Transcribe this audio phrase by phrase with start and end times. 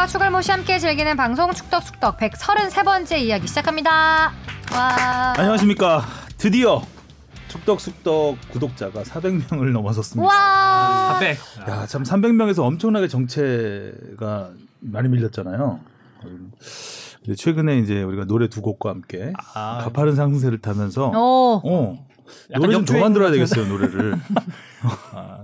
[0.00, 4.32] 축덕과 추갈모 씨 함께 즐기는 방송 축덕숙덕 133번째 이야기 시작합니다.
[4.72, 5.34] 와.
[5.36, 6.02] 안녕하십니까.
[6.38, 6.82] 드디어
[7.48, 10.26] 축덕숙덕 구독자가 400명을 넘어섰습니다.
[10.26, 11.14] 와.
[11.14, 11.38] 400.
[11.68, 15.80] 야, 참 300명에서 엄청나게 정체가 많이 밀렸잖아요.
[16.22, 21.60] 근데 최근에 이제 우리가 노래 두 곡과 함께 아, 가파른 상승세를 타면서 오.
[21.64, 22.06] 어,
[22.54, 24.14] 노래 좀 더 만들어야 되겠어요, 노래를.
[25.12, 25.40] 아,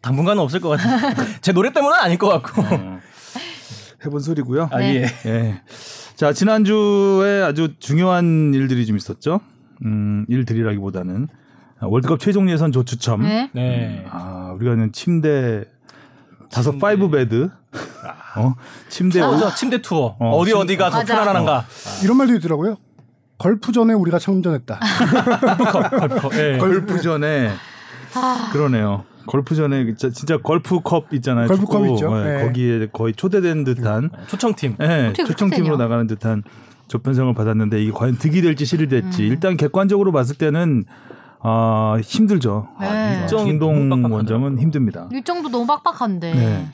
[0.00, 1.12] 당분간은 없을 것 같아요.
[1.42, 2.62] 제 노래 때문은 아닐 것 같고.
[2.62, 2.95] 어,
[4.04, 4.68] 해본 소리고요.
[4.72, 5.04] 아, 네.
[5.24, 5.30] 예.
[5.30, 5.60] 예.
[6.16, 9.40] 자, 지난주에 아주 중요한 일들이 좀 있었죠.
[9.84, 11.28] 음, 일들이라기보다는
[11.82, 13.22] 월드컵 최종 예선 조추첨.
[13.22, 13.50] 네.
[13.52, 14.06] 네.
[14.10, 15.64] 아, 우리가 있는 침대
[16.50, 17.50] 다섯 five bed.
[18.36, 18.54] 어?
[18.88, 19.54] 침대 오- 그죠?
[19.54, 20.16] 침대 투어.
[20.18, 21.04] 어, 어, 디 침- 어디가 더.
[21.04, 21.64] 편안한가?
[22.04, 22.76] 이런 말도 있더라고요.
[23.38, 24.78] 걸프 전에 우리가 참전했다.
[25.72, 26.56] 컵, 컵, 예.
[26.58, 27.50] 골프전에
[28.14, 28.50] 아.
[28.52, 29.04] 그러네요.
[29.26, 31.48] 골프전에 진짜, 진짜 골프컵 있잖아요.
[31.48, 31.94] 골프컵 축구.
[31.94, 32.18] 있죠.
[32.20, 32.44] 예, 네.
[32.44, 34.76] 거기에 거의 초대된 듯한 초청팀.
[34.80, 36.42] 예, 어떻게 초청팀으로 나가는 듯한
[36.88, 39.28] 조편성을 받았는데 이게 과연 득이 될지 실이 될지 음.
[39.28, 40.84] 일단 객관적으로 봤을 때는
[41.40, 42.68] 아, 힘들죠.
[42.80, 42.86] 네.
[42.86, 44.14] 아, 빡빡하더라고요.
[44.14, 45.08] 원정은 힘듭니다.
[45.12, 46.34] 일정도 너무 빡빡한데.
[46.34, 46.68] 네.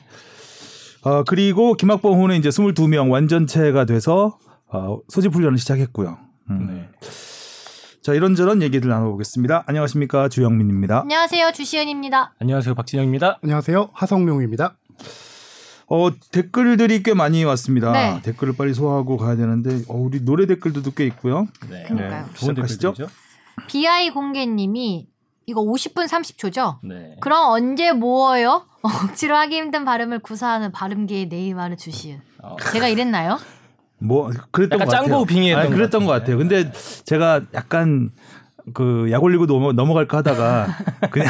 [1.03, 4.37] 아, 그리고 김학범 후는 이제 22명 완전체가 돼서
[4.67, 6.17] 어, 소집 훈련을 시작했고요.
[6.49, 6.67] 음.
[6.69, 6.89] 네.
[8.03, 9.63] 자, 이런저런 얘기들 나눠보겠습니다.
[9.65, 10.27] 안녕하십니까.
[10.27, 11.03] 주영민입니다.
[11.03, 11.53] 안녕하세요.
[11.53, 12.33] 주시은입니다.
[12.37, 12.75] 안녕하세요.
[12.75, 13.39] 박진영입니다.
[13.41, 13.91] 안녕하세요.
[13.93, 14.75] 하성룡입니다.
[15.87, 17.93] 어, 댓글들이 꽤 많이 왔습니다.
[17.93, 18.21] 네.
[18.23, 21.47] 댓글을 빨리 소화하고 가야 되는데, 어, 우리 노래 댓글도 꽤 있고요.
[21.69, 21.83] 네.
[21.83, 22.25] 그러니까요.
[22.33, 22.93] 좋은 시작하시죠?
[23.67, 25.07] BI 공개님이
[25.45, 26.79] 이거 50분 30초죠?
[26.83, 27.15] 네.
[27.21, 28.65] 그럼 언제 모어요?
[28.81, 32.19] 억지로 하기 힘든 발음을 구사하는 발음계의 네이마르 주시은.
[32.41, 33.39] 어, 제가 이랬나요?
[34.03, 35.09] 뭐, 그랬던 약간 것 같아요.
[35.09, 36.37] 짱구 빙의했던 아니, 그랬던 것 같아요.
[36.37, 36.71] 근데
[37.05, 38.11] 제가 약간
[38.73, 40.67] 그약 올리고 넘어, 넘어갈까 하다가
[41.11, 41.27] 그냥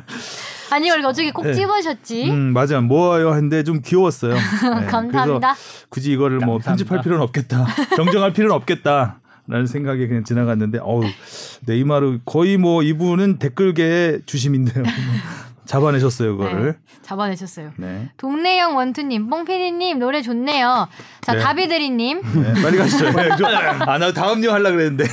[0.72, 1.52] 아니 이걸 어떻게 꼭 네.
[1.54, 2.30] 집으셨지?
[2.30, 4.34] 음 맞아 뭐예요 했는데 좀 귀여웠어요.
[4.80, 5.54] 네, 감사합니다.
[5.88, 6.70] 굳이 이거를 뭐 감사합니다.
[6.70, 7.66] 편집할 필요는 없겠다,
[7.96, 11.02] 정정할 필요는 없겠다 라는 생각에 그냥 지나갔는데 어우
[11.66, 14.84] 네이마르 거의 뭐 이분은 댓글계의 주심인데요.
[15.70, 16.72] 잡아내셨어요 그거를.
[16.72, 17.70] 네, 잡아내셨어요.
[17.76, 18.10] 네.
[18.16, 20.88] 동네형 원투님, 뽕피디님 노래 좋네요.
[21.20, 21.38] 자 네.
[21.38, 23.06] 다비드리님 네, 빨리 가시죠.
[23.86, 25.04] 아 나 다음 new 하려 그랬는데.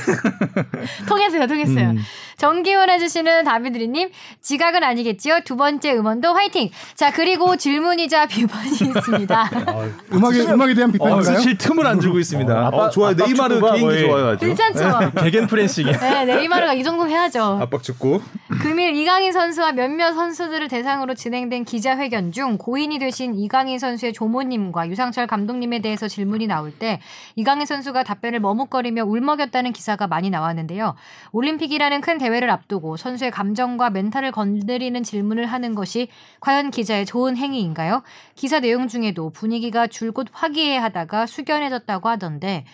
[1.08, 1.90] 통했어요, 통했어요.
[1.90, 1.98] 음.
[2.38, 4.10] 정기원 해주시는 다비드리님
[4.40, 5.40] 지각은 아니겠지요.
[5.44, 6.70] 두 번째 음원도 화이팅.
[6.94, 9.50] 자 그리고 질문이자 비판이 있습니다.
[10.14, 11.38] 음악에 음악에 대한 비판인가요?
[11.40, 12.54] 칠 틈을 안 주고 있습니다.
[12.54, 13.14] 어, 어, 압박- 좋아요.
[13.14, 14.46] 네이마르 개인기 좋아요 아주.
[14.46, 15.12] 괜찮죠?
[15.20, 15.90] 개겐 프렌시기.
[15.90, 17.58] 네, 네이마르가 이 정도 해야죠.
[17.60, 18.22] 압박 축구.
[18.62, 25.26] 금일 이강인 선수와 몇몇 선수들을 대상으로 진행된 기자회견 중 고인이 되신 이강인 선수의 조모님과 유상철
[25.26, 27.00] 감독님에 대해서 질문이 나올 때
[27.34, 30.94] 이강인 선수가 답변을 머뭇거리며 울먹였다는 기사가 많이 나왔는데요.
[31.32, 36.08] 올림픽이라는 큰 대회 를 앞두고 선수의 감정과 멘탈을 건드리는 질문을 하는 것이
[36.40, 38.02] 과연 기자의 좋은 행위인가요?
[38.34, 42.66] 기사 내용 중에도 분위기가 줄곧 화기애애하다가 숙연해졌다고 하던데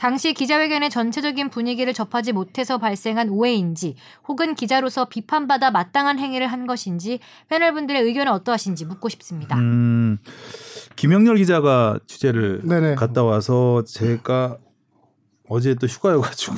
[0.00, 7.18] 당시 기자회견의 전체적인 분위기를 접하지 못해서 발생한 오해인지 혹은 기자로서 비판받아 마땅한 행위를 한 것인지
[7.48, 9.58] 패널분들의 의견은 어떠하신지 묻고 싶습니다.
[9.58, 10.16] 음,
[10.96, 12.94] 김영렬 기자가 취재를 네네.
[12.94, 14.56] 갔다 와서 제가
[15.50, 16.54] 어제 또 휴가여가지고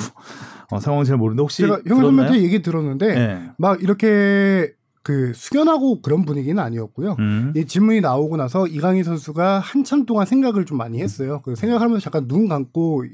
[0.73, 2.07] 어, 상황 잘 모르는데 혹시 제가 형 들었나요?
[2.07, 3.51] 선배한테 얘기 들었는데 네.
[3.59, 4.73] 막 이렇게
[5.03, 7.17] 그 숙연하고 그런 분위기는 아니었고요.
[7.19, 7.53] 음.
[7.57, 11.41] 이 질문이 나오고 나서 이강인 선수가 한참 동안 생각을 좀 많이 했어요.
[11.45, 13.05] 그 생각하면서 잠깐 눈 감고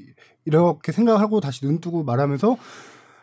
[0.45, 2.57] 이렇게 생각하고 다시 눈 뜨고 말하면서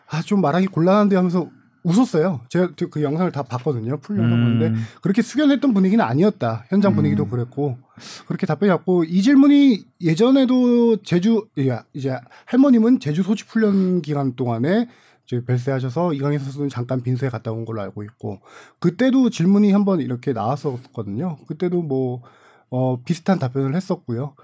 [0.09, 1.49] 아 좀 말하기 곤란한데 하면서
[1.87, 2.41] 웃었어요.
[2.49, 3.99] 제가 그 영상을 다 봤거든요.
[3.99, 4.59] 풀려서 음.
[4.59, 6.65] 보는데 그렇게 숙연했던 분위기는 아니었다.
[6.69, 7.31] 현장 분위기도 음.
[7.31, 7.79] 그랬고
[8.27, 14.89] 그렇게 답변이 왔고 이 질문이 예전에도 제주 예, 이제 할머님은 제주 소집 훈련 기간 동안에
[15.27, 18.41] 이제 별세하셔서 이강인 선수는 잠깐 빈소에 갔다 온 걸로 알고 있고
[18.81, 21.39] 그때도 질문이 한번 이렇게 나왔었거든요.
[21.47, 22.23] 그때도 뭐
[22.69, 24.35] 어, 비슷한 답변을 했었고요.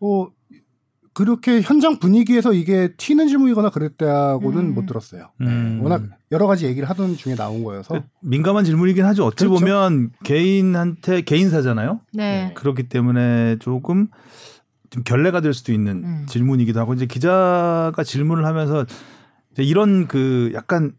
[0.00, 0.28] 어,
[1.14, 4.74] 그렇게 현장 분위기에서 이게 튀는 질문이거나 그랬다고는 음.
[4.74, 5.30] 못 들었어요.
[5.40, 5.78] 음.
[5.80, 6.02] 워낙
[6.32, 9.26] 여러 가지 얘기를 하던 중에 나온 거여서 민감한 질문이긴 하죠.
[9.26, 9.60] 어찌 그렇죠.
[9.60, 12.00] 보면 개인한테 개인사잖아요.
[12.12, 12.52] 네.
[12.54, 14.08] 그렇기 때문에 조금
[14.90, 16.26] 좀 결례가 될 수도 있는 음.
[16.28, 18.84] 질문이기도 하고 이제 기자가 질문을 하면서
[19.52, 20.94] 이제 이런 그 약간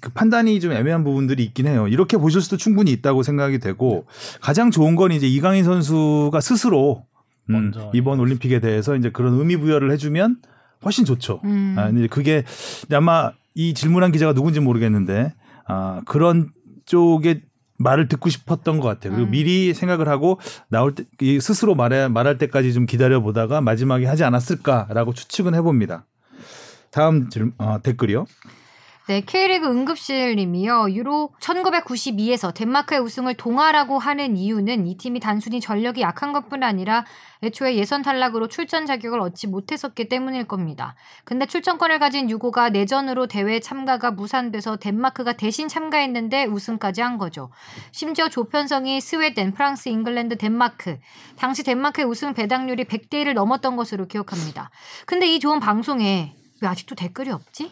[0.00, 1.86] 그 판단이 좀 애매한 부분들이 있긴 해요.
[1.86, 4.06] 이렇게 보실 수도 충분히 있다고 생각이 되고
[4.40, 7.04] 가장 좋은 건 이제 이강인 선수가 스스로
[7.50, 10.36] 음, 먼저, 이번 올림픽에 대해서 이제 그런 의미 부여를 해주면
[10.84, 11.40] 훨씬 좋죠.
[11.44, 11.76] 음.
[11.78, 12.44] 아, 근데 그게
[12.92, 15.34] 아마 이 질문한 기자가 누군지 모르겠는데
[15.66, 16.50] 아, 그런
[16.86, 17.42] 쪽에
[17.78, 19.14] 말을 듣고 싶었던 것 같아요.
[19.14, 19.30] 그리고 음.
[19.30, 20.38] 미리 생각을 하고
[20.68, 26.06] 나올 때이 스스로 말해 말할 때까지 좀 기다려 보다가 마지막에 하지 않았을까라고 추측은 해봅니다.
[26.90, 28.26] 다음 질, 어, 댓글이요.
[29.10, 30.92] 네, K리그 응급실님이요.
[30.92, 37.04] 유로 1992에서 덴마크의 우승을 동하라고 하는 이유는 이 팀이 단순히 전력이 약한 것뿐 아니라
[37.42, 40.94] 애초에 예선 탈락으로 출전 자격을 얻지 못했었기 때문일 겁니다.
[41.24, 47.50] 근데 출전권을 가진 유고가 내전으로 대회 참가가 무산돼서 덴마크가 대신 참가했는데 우승까지 한 거죠.
[47.90, 50.98] 심지어 조편성이 스웨덴, 프랑스, 잉글랜드, 덴마크.
[51.34, 54.70] 당시 덴마크의 우승 배당률이 100대 1을 넘었던 것으로 기억합니다.
[55.04, 57.70] 근데 이 좋은 방송에 왜 아직도 댓글이 없지?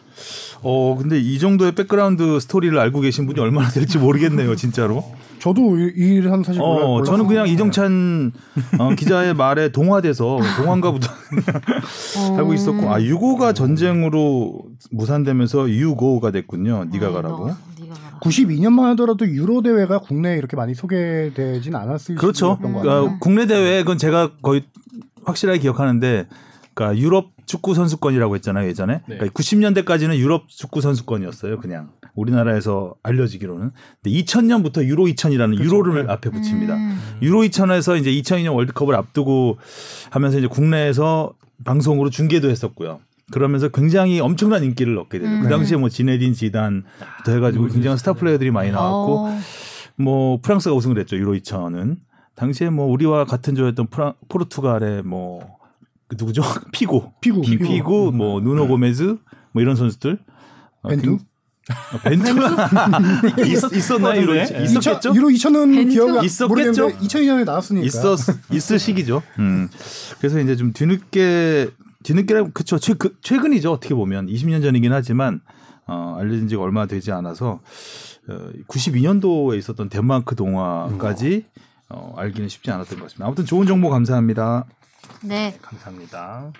[0.63, 5.03] 어 근데 이 정도의 백그라운드 스토리를 알고 계신 분이 얼마나 될지 모르겠네요, 진짜로.
[5.39, 6.85] 저도 이- 이 일은 사실 몰라.
[6.85, 8.31] 어, 저는 그냥 이정찬
[8.79, 11.07] 어, 기자의 말에 동화돼서 동화인가보다
[12.37, 16.85] 알고 있었고, 아 유고가 전쟁으로 무산되면서 유고가 됐군요.
[16.91, 17.47] 네가 가라고.
[17.47, 18.19] 너, 네가 가라.
[18.21, 22.57] 92년만 하더라도 유로 대회가 국내에 이렇게 많이 소개되진 않았을 그렇죠.
[22.57, 23.17] 그러니까 같아요.
[23.21, 24.63] 국내 대회 그건 제가 거의
[25.23, 26.27] 확실하게 기억하는데,
[26.79, 29.01] 그러니까 유럽 축구 선수권이라고 했잖아요 예전에.
[29.07, 29.17] 네.
[29.17, 31.59] 그러니까 90년대까지는 유럽 축구 선수권이었어요.
[31.59, 33.71] 그냥 우리나라에서 알려지기로는.
[34.01, 36.75] 근데 2000년부터 유로 2000이라는 유로를 앞에 붙입니다.
[36.75, 36.97] 음.
[37.21, 39.57] 유로 2000에서 이제 2002년 월드컵을 앞두고
[40.09, 41.33] 하면서 이제 국내에서
[41.65, 43.01] 방송으로 중계도 했었고요.
[43.31, 45.29] 그러면서 굉장히 엄청난 인기를 얻게 되죠.
[45.29, 45.41] 음.
[45.41, 49.39] 그 당시에 뭐 지네딘 지단부터 해가지고 굉장한 스타 플레이어들이 많이 나왔고 어.
[49.97, 51.97] 뭐 프랑스가 우승을 했죠 유로 2000은
[52.35, 55.58] 당시에 뭐 우리와 같은 조였던 프랑, 포르투갈의 뭐
[56.09, 56.41] 그 누구죠
[56.73, 59.17] 피고 피구, 피- 피고 뭐 누노 고메즈
[59.53, 60.19] 뭐 이런 선수들
[60.81, 61.03] 어, 벤투?
[61.05, 61.19] 굉-
[61.93, 64.63] 어, 벤투 있었, 있었나요 2000?
[64.63, 65.91] 있었겠죠 유로 2000은 벤투?
[65.93, 66.47] 기억이 있었겠죠?
[66.47, 67.85] 모르겠는데 2002년에 나왔으니까.
[67.85, 68.17] 있었
[68.51, 69.21] 있을 시기죠.
[69.37, 69.69] 음.
[70.17, 71.69] 그래서 이제 좀 뒤늦게
[72.01, 75.41] 뒤늦게라고 그쵸 최, 그, 최근이죠 어떻게 보면 20년 전이긴 하지만
[75.85, 77.59] 어, 알려진 지가 얼마 되지 않아서
[78.27, 81.45] 어, 92년도에 있었던 덴마크 동화까지
[81.89, 83.25] 어, 알기는 쉽지 않았던 것 같습니다.
[83.27, 84.65] 아무튼 좋은 정보 감사합니다.
[85.21, 85.57] 네.
[85.61, 86.51] 감사합니다.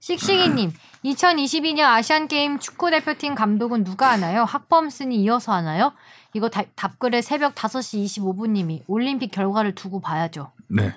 [0.00, 0.72] 씩씩이님,
[1.04, 4.44] 2022년 아시안 게임 축구 대표팀 감독은 누가 하나요?
[4.44, 5.92] 학범슨이 이어서 하나요?
[6.34, 10.52] 이거 다- 답글에 새벽 5시 25분님이 올림픽 결과를 두고 봐야죠.
[10.68, 10.94] 네,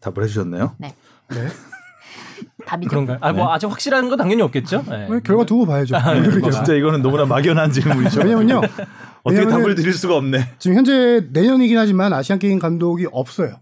[0.00, 0.74] 답을 해주셨네요.
[0.78, 0.94] 네.
[2.66, 2.88] 답이죠.
[2.90, 3.18] 그런가요?
[3.20, 4.84] 아, 뭐 아직 확실한 건 당연히 없겠죠.
[4.88, 5.06] 네.
[5.08, 5.96] 왜 결과 두고 봐야죠.
[5.96, 6.00] 어,
[6.50, 8.20] 진짜 이거는 너무나 막연한 질문이죠.
[8.20, 8.60] 왜냐면요.
[9.22, 10.54] 어떻게 답을 드릴 수가 없네.
[10.58, 13.60] 지금 현재 내년이긴 하지만 아시안 게임 감독이 없어요.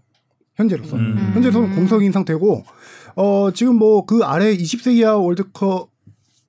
[0.55, 0.95] 현재로서.
[0.95, 1.31] 음.
[1.33, 2.63] 현재로서는 공석인 상태고
[3.21, 5.87] 어 지금 뭐 그 아래 20세 이하 월드컵과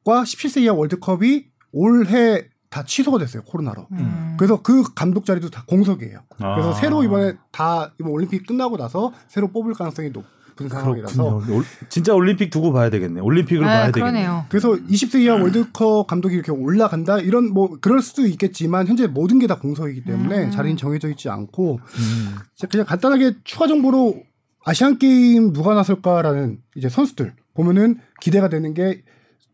[0.07, 3.89] 17세 이하 월드컵이 올해 다 취소가 됐어요 코로나로.
[3.93, 4.37] 음.
[4.39, 6.21] 그래서 그 감독 자리도 다 공석이에요.
[6.37, 6.75] 그래서 아.
[6.75, 11.57] 새로 이번에 다 이번 올림픽 끝나고 나서 새로 뽑을 가능성이 높은 상황이라서 그렇군요.
[11.59, 13.21] 올- 진짜 올림픽 두고 봐야 되겠네.
[13.21, 14.11] 올림픽을 봐야 네, 되겠네.
[14.13, 14.45] 그러네요.
[14.49, 19.49] 그래서 20세 이하 월드컵 감독이 이렇게 올라간다 이런 뭐 그럴 수도 있겠지만 현재 모든 게
[19.49, 20.51] 다 공석이기 때문에 음.
[20.53, 22.37] 자리는 정해져 있지 않고 음.
[22.57, 24.23] 자, 그냥 간단하게 추가 정보로
[24.65, 29.03] 아시안 게임 누가 나설까라는 이제 선수들 보면은 기대가 되는 게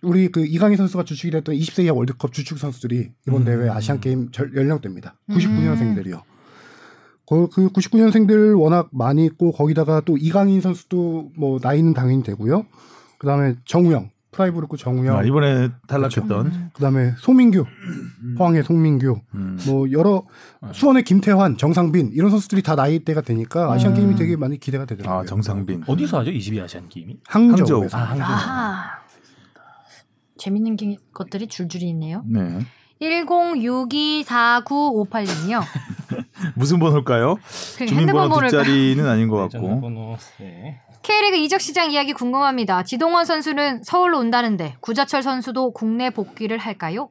[0.02, 3.44] 우리 그 이강인 선수가 주축이 됐던 20세 이하 월드컵 주축 선수들이 이번 음.
[3.44, 5.16] 대회 아시안 게임 연령대입니다.
[5.30, 5.34] 음.
[5.36, 6.22] 99년생들이요.
[7.28, 12.66] 그, 그 99년생들 워낙 많이 있고 거기다가 또 이강인 선수도 뭐 나이는 당연히 되고요.
[13.18, 16.70] 그다음에 정우영 프라이부르크 정우영 아, 이번에 탈락했던 음.
[16.74, 17.64] 그다음에 송민규
[18.36, 19.58] 포항의 송민규 음.
[19.66, 20.24] 뭐 여러
[20.72, 25.20] 수원의 김태환 정상빈 이런 선수들이 다 나이대가 되니까 아시안 게임이 되게 많이 기대가 되더라고요.
[25.20, 25.84] 아 정상빈.
[25.86, 26.30] 어디서 하죠?
[26.30, 27.16] 22 아시안 게임이?
[27.26, 28.26] 항저우에서 아, 항저우.
[28.26, 28.98] 아하.
[30.36, 32.22] 재밌는 게- 것들이 줄줄이 있네요.
[32.26, 32.58] 네.
[33.00, 35.62] 10624958님이요.
[36.54, 37.36] 무슨 번호일까요?
[37.78, 39.80] 그 주민번호 뒷자리는 아닌 것 같고.
[40.40, 40.82] 네.
[41.06, 42.82] K리그 이적 시장 이야기 궁금합니다.
[42.82, 47.10] 지동원 선수는 서울로 온다는데 구자철 선수도 국내 복귀를 할까요?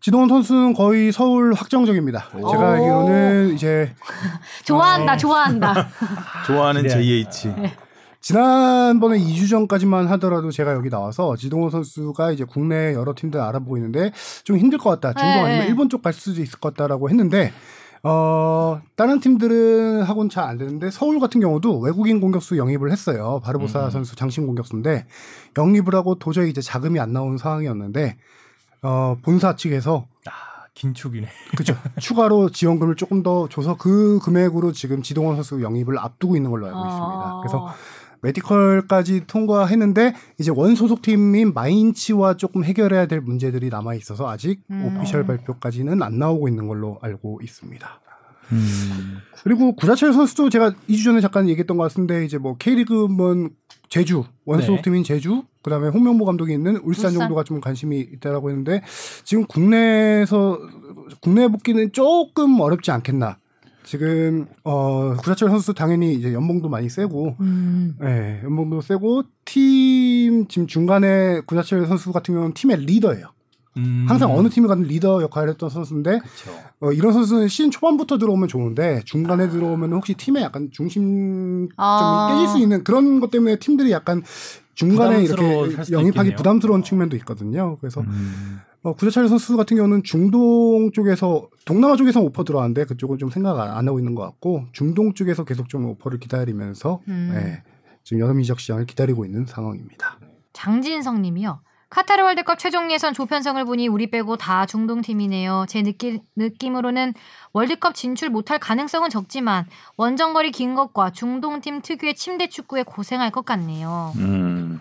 [0.00, 2.30] 지동원 선수는 거의 서울 확정적입니다.
[2.32, 3.94] 제가 알기로는 이제
[4.66, 5.88] 좋아한다, 좋아한다.
[6.48, 7.30] 좋아하는 기대합니다.
[7.30, 7.52] JH.
[8.20, 14.10] 지난번에 2주 전까지만 하더라도 제가 여기 나와서 지동원 선수가 이제 국내 여러 팀들 알아보고 있는데
[14.42, 15.12] 좀 힘들 것 같다.
[15.12, 15.66] 중동 네, 아니면 네.
[15.68, 17.52] 일본 쪽 갈 수도 있을 것 같다라고 했는데
[18.06, 23.40] 어 다른 팀들은 하고는 잘 안 되는데 서울 같은 경우도 외국인 공격수 영입을 했어요.
[23.42, 23.90] 바르보사 음.
[23.90, 25.06] 선수 장신 공격수인데
[25.56, 28.16] 영입을 하고 도저히 이제 자금이 안 나오는 상황이었는데
[28.82, 31.26] 어 본사 측에서 아, 긴축이네.
[31.56, 36.66] 그죠 추가로 지원금을 조금 더 줘서 그 금액으로 지금 지동원 선수 영입을 앞두고 있는 걸로
[36.66, 37.40] 알고 있습니다.
[37.40, 37.68] 그래서
[38.24, 44.96] 메디컬까지 통과했는데 이제 원 소속 팀인 마인츠와 조금 해결해야 될 문제들이 남아 있어서 아직 음.
[44.98, 48.00] 오피셜 발표까지는 안 나오고 있는 걸로 알고 있습니다.
[48.52, 49.18] 음.
[49.42, 53.50] 그리고 구자철 선수도 제가 2주 전에 잠깐 얘기했던 것 같은데 이제 뭐 K리그면
[53.88, 54.82] 제주 원 소속 네.
[54.82, 57.12] 팀인 제주 그다음에 홍명보 감독이 있는 울산, 울산.
[57.12, 58.82] 정도가 좀 관심이 있다라고 했는데
[59.24, 60.58] 지금 국내에서
[61.20, 63.38] 국내 복귀는 조금 어렵지 않겠나.
[63.84, 67.96] 지금 어 구자철 선수 당연히 이제 연봉도 많이 세고 음.
[68.02, 73.28] 예, 연봉도 세고 팀 지금 중간에 구자철 선수 같은 경우는 팀의 리더예요.
[73.76, 74.06] 음.
[74.08, 76.50] 항상 어느 팀에 가든 리더 역할을 했던 선수인데 그쵸.
[76.80, 82.28] 어, 이런 선수는 시즌 초반부터 들어오면 좋은데 중간에 들어오면 혹시 팀의 약간 중심점이 아.
[82.32, 84.22] 깨질 수 있는 그런 것 때문에 팀들이 약간
[84.74, 85.42] 중간에 이렇게
[85.90, 86.36] 영입하기 있겠네요.
[86.36, 87.76] 부담스러운 측면도 있거든요.
[87.80, 88.60] 그래서 음.
[88.84, 93.88] 어, 구자철 선수 같은 경우는 중동 쪽에서 동남아 쪽에서 오퍼 들어왔는데 그쪽은 좀 생각 안
[93.88, 97.32] 하고 있는 것 같고 중동 쪽에서 계속 좀 오퍼를 기다리면서 음.
[97.34, 97.62] 예,
[98.04, 100.18] 지금 여름 이적 시장을 기다리고 있는 상황입니다.
[100.52, 101.60] 장진성 님이요.
[101.88, 105.64] 카타르 월드컵 최종 예선 조편성을 보니 우리 빼고 다 중동 팀이네요.
[105.68, 107.14] 제 느끼, 느낌으로는
[107.52, 113.46] 월드컵 진출 못할 가능성은 적지만 원정거리 긴 것과 중동 팀 특유의 침대 축구에 고생할 것
[113.46, 114.12] 같네요.
[114.16, 114.80] 음.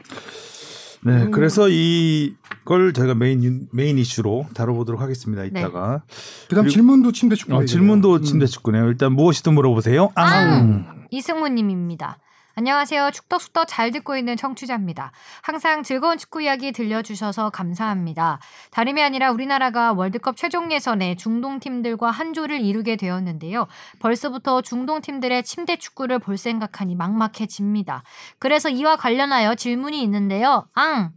[1.05, 5.43] 네, 그래서 이걸 저희가 main main 이슈로 다뤄보도록 하겠습니다.
[5.43, 6.03] 이따가
[6.49, 7.55] 그다음 그리고- 질문도 침대 축구.
[7.55, 8.85] 어, 질문도 침대 축구네요.
[8.87, 10.11] 일단 무엇이든 물어보세요.
[10.15, 11.05] 앙.
[11.11, 12.17] 이승무님입니다.
[12.55, 13.09] 안녕하세요.
[13.11, 15.11] 축덕숙덕 잘 듣고 있는 청취자입니다.
[15.41, 18.39] 항상 즐거운 축구 이야기 들려주셔서 감사합니다.
[18.69, 23.65] 다름이 아니라 우리나라가 월드컵 최종 예선에 중동 팀들과 한 조를 이루게 되었는데요.
[23.99, 28.03] 벌써부터 중동 팀들의 침대 축구를 볼 생각하니 막막해집니다.
[28.37, 30.67] 그래서 이와 관련하여 질문이 있는데요.
[30.75, 31.11] 앙!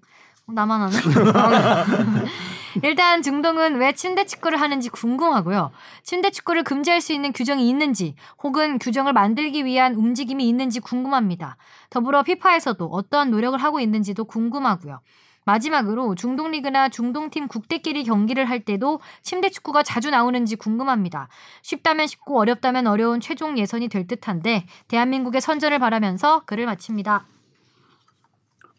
[0.46, 0.96] 나만 하네.
[2.82, 5.70] 일단 중동은 왜 침대 축구를 하는지 궁금하고요.
[6.02, 11.56] 침대 축구를 금지할 수 있는 규정이 있는지 혹은 규정을 만들기 위한 움직임이 있는지 궁금합니다.
[11.90, 15.00] 더불어 피파에서도 어떠한 노력을 하고 있는지도 궁금하고요.
[15.44, 21.28] 마지막으로 중동 리그나 중동팀 국대끼리 경기를 할 때도 침대 축구가 자주 나오는지 궁금합니다.
[21.62, 27.26] 쉽다면 쉽고 어렵다면 어려운 최종 예선이 될 듯한데 대한민국의 선전을 바라면서 글을 마칩니다.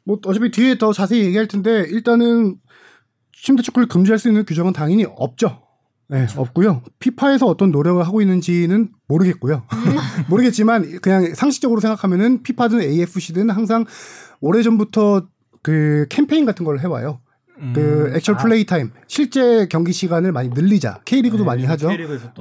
[0.04, 2.58] 뭐 어차피 뒤에 더 자세히 얘기할 텐데 일단은
[3.42, 5.62] 침대 축구를 금지할 수 있는 규정은 당연히 없죠.
[6.10, 6.84] 네, 없고요.
[7.00, 9.64] 피파에서 어떤 노력을 하고 있는지는 모르겠고요.
[10.30, 13.86] 모르겠지만 그냥 상식적으로 생각하면은 피파든 AFC든 항상
[14.40, 15.28] 오래전부터
[15.62, 17.20] 그 캠페인 같은 걸 해와요.
[17.74, 18.16] 그 음.
[18.16, 21.02] actual 아, play time, 실제 경기 시간을 많이 늘리자.
[21.06, 21.90] K리그도 네, 많이 하죠.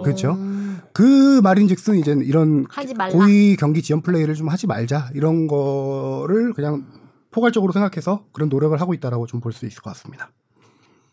[0.04, 0.32] 그렇죠.
[0.32, 2.66] 음, 그 말인즉슨 이제 이런.
[3.12, 6.84] 고위 경기 지연 플레이를 좀 하지 말자 이런 거를 그냥
[7.30, 10.30] 포괄적으로 생각해서 그런 노력을 하고 있다라고 좀 볼 수 있을 것 같습니다.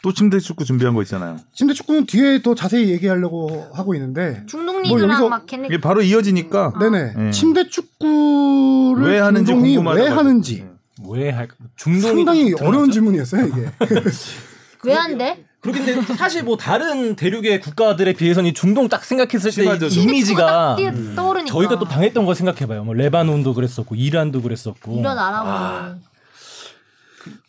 [0.04, 1.38] 또 침대 축구 준비한 거 있잖아요.
[1.54, 5.80] 침대 축구는 뒤에 더 자세히 얘기하려고 하고 있는데 중동 뭐 리그랑 여기서 막 걔네 이게
[5.80, 7.32] 바로 이어지니까 네네 네.
[7.32, 10.02] 침대 축구를 왜 하는지 중동이 궁금하다.
[10.04, 10.66] 왜 하는지
[11.08, 11.56] 왜 할까?
[11.78, 12.92] 중동이 상당히 좀 어려운?
[12.92, 13.70] 질문이었어요 이게.
[14.84, 15.46] 왜안 돼?
[15.62, 19.86] 그렇긴 한데 사실 뭐 다른 대륙의 국가들에 비해서는 이 중동 딱 생각했을 때 심하죠.
[19.88, 22.84] 이 이미지가 뛰어- 떠오르니까 저희가 또 당했던 거 생각해봐요.
[22.84, 25.00] 뭐 레바논도 그랬었고 이란도 그랬었고.
[25.00, 26.00] 이런 나라고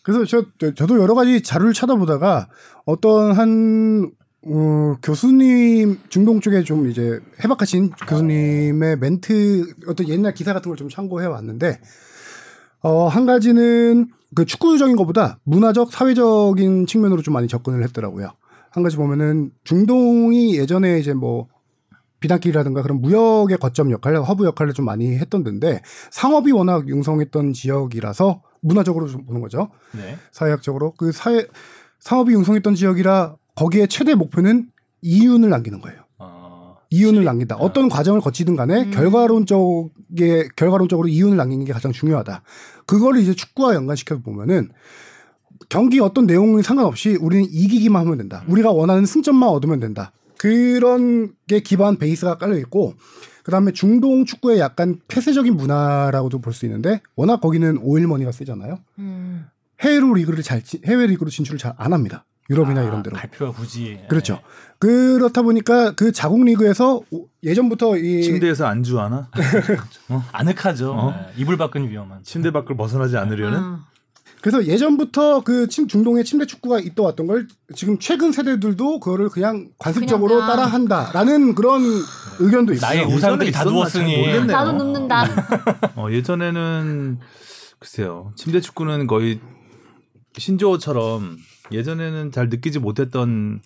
[0.05, 2.49] 그래서 저, 저 저도 여러 가지 자료를 찾아보다가
[2.85, 4.13] 어떤 한
[4.47, 10.89] 어, 교수님 중동 쪽에 좀 이제 해박하신 교수님의 멘트 어떤 옛날 기사 같은 걸 좀
[10.91, 11.81] 참고해 왔는데
[12.83, 18.33] 어, 한 가지는 그 축구적인 것보다 문화적 사회적인 측면으로 좀 많이 접근을 했더라고요.
[18.71, 21.49] 한 가지 보면은 중동이 예전에 이제 뭐
[22.21, 25.81] 비단길이라든가 그런 무역의 거점 역할, 허브 역할을 좀 많이 했던 데인데
[26.11, 29.71] 상업이 워낙 융성했던 지역이라서 문화적으로 좀 보는 거죠.
[29.93, 30.17] 네.
[30.33, 31.47] 사회학적으로 그 사회
[32.01, 34.71] 상업이 융성했던 지역이라 거기에 최대 목표는
[35.03, 36.01] 이윤을 남기는 거예요.
[36.19, 37.57] 어, 이윤을 남긴다.
[37.57, 38.91] 어떤 과정을 거치든 간에 음.
[38.91, 42.43] 결과론적에 결과론적으로 이윤을 남기는 게 가장 중요하다.
[42.87, 44.71] 그거를 이제 축구와 연관시켜 보면은
[45.69, 48.45] 경기 어떤 내용이 상관없이 우리는 이기기만 하면 된다.
[48.49, 50.13] 우리가 원하는 승점만 얻으면 된다.
[50.39, 52.95] 그런 게 기반 베이스가 깔려 있고
[53.45, 58.79] 그다음에 중동 축구의 약간 폐쇄적인 문화라고도 볼 수 있는데 워낙 거기는 오일머니가 세잖아요.
[58.99, 59.47] 음.
[59.81, 62.25] 해외로 리그를 잘 치- 해외 리그로 진출을 잘 안 합니다.
[62.51, 63.17] 유럽이나 아, 이런 데로.
[63.17, 63.99] 갈 필요가 굳이.
[64.09, 64.41] 그렇죠.
[64.79, 69.31] 그렇다 보니까 그 자국 리그에서 오- 예전부터 이 침대에서 안주하나?
[69.37, 69.43] 네.
[70.33, 70.93] 아늑하죠.
[70.93, 71.11] 어?
[71.11, 71.33] 네.
[71.39, 72.23] 이불 밖은 위험한.
[72.23, 73.59] 침대 밖을 벗어나지 않으려는?
[73.59, 73.79] 음.
[74.45, 79.71] 그래서 예전부터 그 침, 중동에 침대 축구가 있다 왔던 걸 지금 최근 세대들도 그거를 그냥
[79.79, 80.55] 관습적으로 그냥, 아.
[80.55, 81.81] 따라한다라는 그런
[82.41, 82.87] 의견도 있어요.
[82.87, 84.45] 나의 우상들이 다 누웠으니.
[84.45, 85.25] 나도 눕는다.
[85.97, 87.21] 어, 예전에는
[87.79, 88.35] 글쎄요.
[88.37, 89.41] 침대 축구는 거의
[90.37, 91.39] 신조어처럼
[91.73, 93.63] 예전에는 잘 느끼지 못했던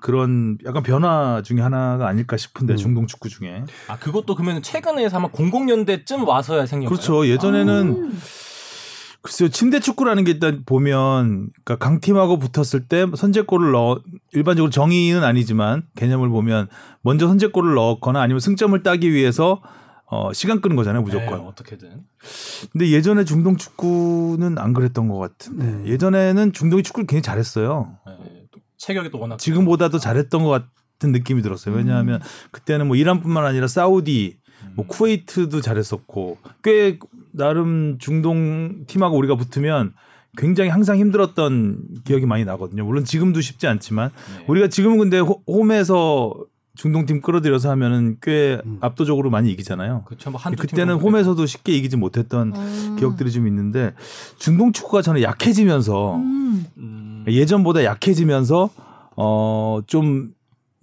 [0.00, 2.76] 그런 약간 변화 중에 하나가 아닐까 싶은데 음.
[2.76, 3.62] 중동 축구 중에.
[3.86, 6.88] 아 그것도 그러면 최근에 아마 00년대쯤 와서야 거예요.
[6.88, 7.28] 그렇죠.
[7.28, 8.18] 예전에는
[9.28, 9.50] 글쎄요.
[9.50, 14.00] 침대 축구라는 게 일단 보면 그러니까 강팀하고 붙었을 때 선제골을 넣어
[14.32, 16.68] 일반적으로 정의는 아니지만 개념을 보면
[17.02, 19.60] 먼저 선제골을 넣거나 아니면 승점을 따기 위해서
[20.06, 21.40] 어, 시간 끄는 거잖아요, 무조건.
[21.40, 21.90] 네, 어떻게든.
[22.72, 25.86] 근데 예전에 중동 축구는 안 그랬던 것 같은데 음.
[25.86, 27.98] 예전에는 중동이 축구를 굉장히 잘했어요.
[28.06, 31.74] 네, 또 체격이 또 워낙 지금보다도 잘했던 것 같은 느낌이 들었어요.
[31.74, 34.38] 왜냐하면 그때는 뭐 이란뿐만 아니라 사우디,
[34.74, 34.88] 뭐 음.
[34.88, 36.98] 쿠웨이트도 잘했었고 꽤
[37.38, 39.94] 나름 중동 팀하고 우리가 붙으면
[40.36, 42.84] 굉장히 항상 힘들었던 기억이 많이 나거든요.
[42.84, 44.44] 물론 지금도 쉽지 않지만 네.
[44.48, 46.34] 우리가 지금은 근데 호- 홈에서
[46.74, 48.78] 중동팀 끌어들여서 하면은 꽤 음.
[48.80, 50.02] 압도적으로 많이 이기잖아요.
[50.04, 50.30] 그렇죠.
[50.30, 52.96] 뭐 그때는 홈에서도 쉽게 이기지 못했던 음.
[52.98, 53.94] 기억들이 좀 있는데
[54.38, 56.66] 중동 축구가 저는 약해지면서 음.
[56.76, 58.70] 음, 예전보다 약해지면서
[59.16, 60.30] 어좀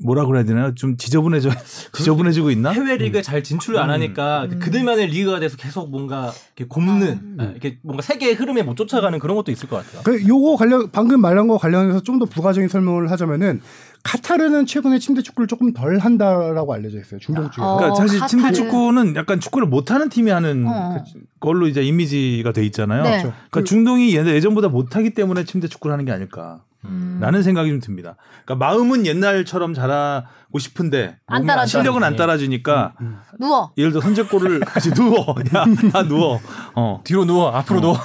[0.04, 0.75] 뭐라 그래야 되나요?
[0.75, 1.50] 좀 지저분해져
[1.96, 2.72] 지저분해지고 있나?
[2.72, 4.60] 해외 리그에 잘 진출을 안 하니까 음.
[4.60, 9.18] 그들만의 리그가 돼서 계속 뭔가 이렇게 굼는 아, 아, 이렇게 뭔가 세계의 흐름에 못 쫓아가는
[9.20, 10.02] 그런 것도 있을 것 같아요.
[10.04, 13.62] 그 요거 관련 방금 말한 거 관련해서 좀 더 부가적인 설명을 하자면은
[14.04, 17.20] 카타르는 최근에 침대 축구를 조금 덜 한다라고 알려져 있어요.
[17.20, 17.62] 중동 쪽에.
[17.62, 17.78] 어.
[17.78, 18.56] 그러니까 사실 침대 카타르.
[18.56, 21.04] 축구는 약간 축구를 못 하는 팀이 하는 어.
[21.40, 23.04] 걸로 이제 이미지가 돼 있잖아요.
[23.04, 23.10] 네.
[23.22, 23.34] 그렇죠.
[23.50, 26.62] 그러니까 중동이 얘네 예전보다 못 하기 때문에 침대 축구를 하는 게 아닐까.
[26.89, 27.18] 음.
[27.22, 28.15] 라는 생각이 좀 듭니다.
[28.46, 31.46] 그러니까 마음은 옛날처럼 잘하고 싶은데 안.
[31.68, 32.94] 실력은 안 따라주니까
[33.39, 33.72] 누워.
[33.77, 35.36] 예를 들어 선제골을 같이 누워.
[35.54, 36.39] 야 다 누워.
[36.75, 37.01] 어.
[37.04, 37.98] 뒤로 누워 앞으로 누워.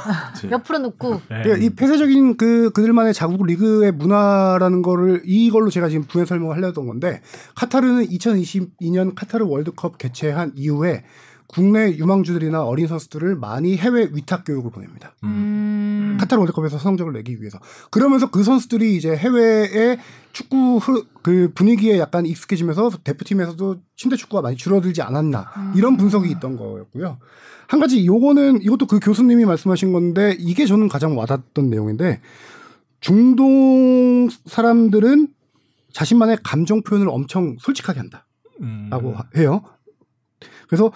[0.50, 1.20] 옆으로 눕고.
[1.28, 6.86] 그러니까 이 폐쇄적인 그 그들만의 자국 리그의 문화라는 거를 이걸로 제가 지금 부연 설명을 하려던
[6.86, 7.20] 건데
[7.56, 11.04] 카타르는 2022년 카타르 월드컵 개최한 이후에
[11.52, 15.16] 국내 유망주들이나 어린 선수들을 많이 해외 위탁 교육을 보냅니다.
[15.24, 16.16] 음.
[16.20, 17.58] 카타르 월드컵에서 성적을 내기 위해서.
[17.90, 19.98] 그러면서 그 선수들이 이제 해외의
[20.32, 26.56] 축구 흐- 그 분위기에 약간 익숙해지면서 대표팀에서도 침대 축구가 많이 줄어들지 않았나 이런 분석이 있던
[26.56, 27.18] 거였고요.
[27.66, 32.20] 한 가지 요거는 이것도 그 교수님이 말씀하신 건데 이게 저는 가장 와닿았던 내용인데
[33.00, 35.28] 중동 사람들은
[35.92, 39.16] 자신만의 감정 표현을 엄청 솔직하게 한다라고 음.
[39.36, 39.62] 해요.
[40.68, 40.92] 그래서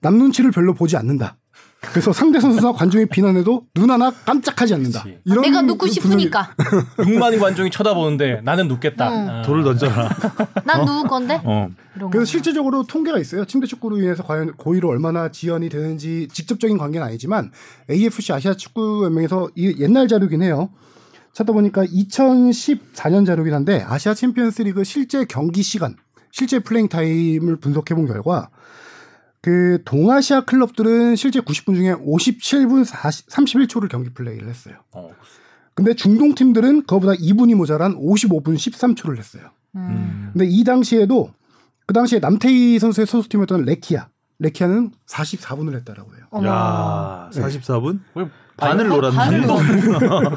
[0.00, 1.36] 남 눈치를 별로 보지 않는다.
[1.80, 5.04] 그래서 상대 선수나 관중이 비난해도 눈 하나 깜짝하지 않는다.
[5.04, 5.18] 그치.
[5.24, 6.52] 이런 내가 눕고 싶으니까
[6.98, 9.10] 6만의 관중이 쳐다보는데 나는 눕겠다.
[9.10, 9.30] 응.
[9.30, 9.42] 아.
[9.42, 10.08] 돌을 던져라.
[10.64, 11.68] 난 누울 건데 어.
[11.94, 12.24] 그래서 거.
[12.24, 13.44] 실제적으로 통계가 있어요.
[13.44, 17.52] 침대 축구로 인해서 과연 고의로 얼마나 지연이 되는지 직접적인 관계는 아니지만
[17.88, 20.70] AFC 아시아 축구 연맹에서 이 옛날 자료긴 해요.
[21.32, 25.94] 찾다 보니까 2014년 자료긴 한데 아시아 챔피언스 리그 실제 경기 시간,
[26.32, 28.50] 실제 playing time을 분석해 본 결과
[29.40, 34.76] 그 동아시아 클럽들은 실제 90분 중에 57분 40, 31초를 경기 플레이를 했어요.
[34.92, 35.10] 어.
[35.74, 39.50] 근데 중동 팀들은 그거보다 2분이 모자란 55분 13초를 했어요.
[39.76, 40.30] 음.
[40.32, 41.32] 근데 이 당시에도
[41.86, 44.08] 그 당시에 남태희 선수의 소속팀이었던 레퀴야,
[44.40, 46.26] 레퀴야는 44분을 했다라고 해요.
[46.44, 48.00] 야, 44분?
[48.14, 50.36] 왜 반을 반- 반을 놀았는데.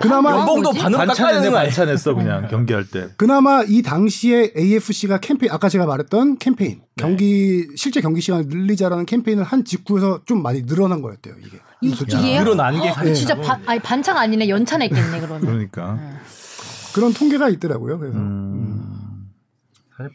[0.00, 0.78] 그나마 연봉도 뭐지?
[0.80, 1.50] 반으로 반타작했네?
[1.50, 3.08] 반타작했어 그냥 경기할 때.
[3.16, 9.44] 그나마 이 당시에 AFC가 캠페인 아까 제가 말했던 캠페인 경기 실제 경기 시간을 늘리자라는 캠페인을
[9.44, 11.58] 한 직후에서 좀 많이 늘어난 거였대요 이게.
[11.80, 12.40] 이, 이게요?
[12.42, 15.40] 늘어난 게 어, 진짜 반, 아니 반찬 아니네 연찬했겠네 그러면.
[15.40, 15.98] 그러니까.
[16.94, 17.98] 그런 통계가 있더라고요.
[17.98, 18.77] 그래서 음.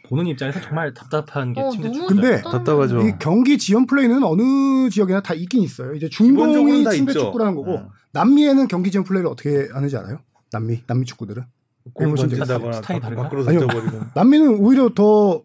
[0.08, 2.06] 보는 입장에서 정말 답답한 게 어, 침대 축구.
[2.08, 3.00] 근데 답답하죠.
[3.06, 5.94] 이 경기 지연 플레이는 어느 지역이나 다 있긴 있어요.
[5.94, 7.26] 이제 중동이 다 침대 있죠.
[7.26, 7.82] 축구라는 거고 네.
[8.12, 10.18] 남미에는 경기 지연 플레이를 어떻게 하는지 알아요?
[10.52, 11.42] 남미 남미 축구들은
[11.92, 13.50] 골 해보신 적 던진다거나 스타일이 밖- 다른가?
[13.50, 13.66] 아니요.
[14.14, 15.42] 남미는 오히려 더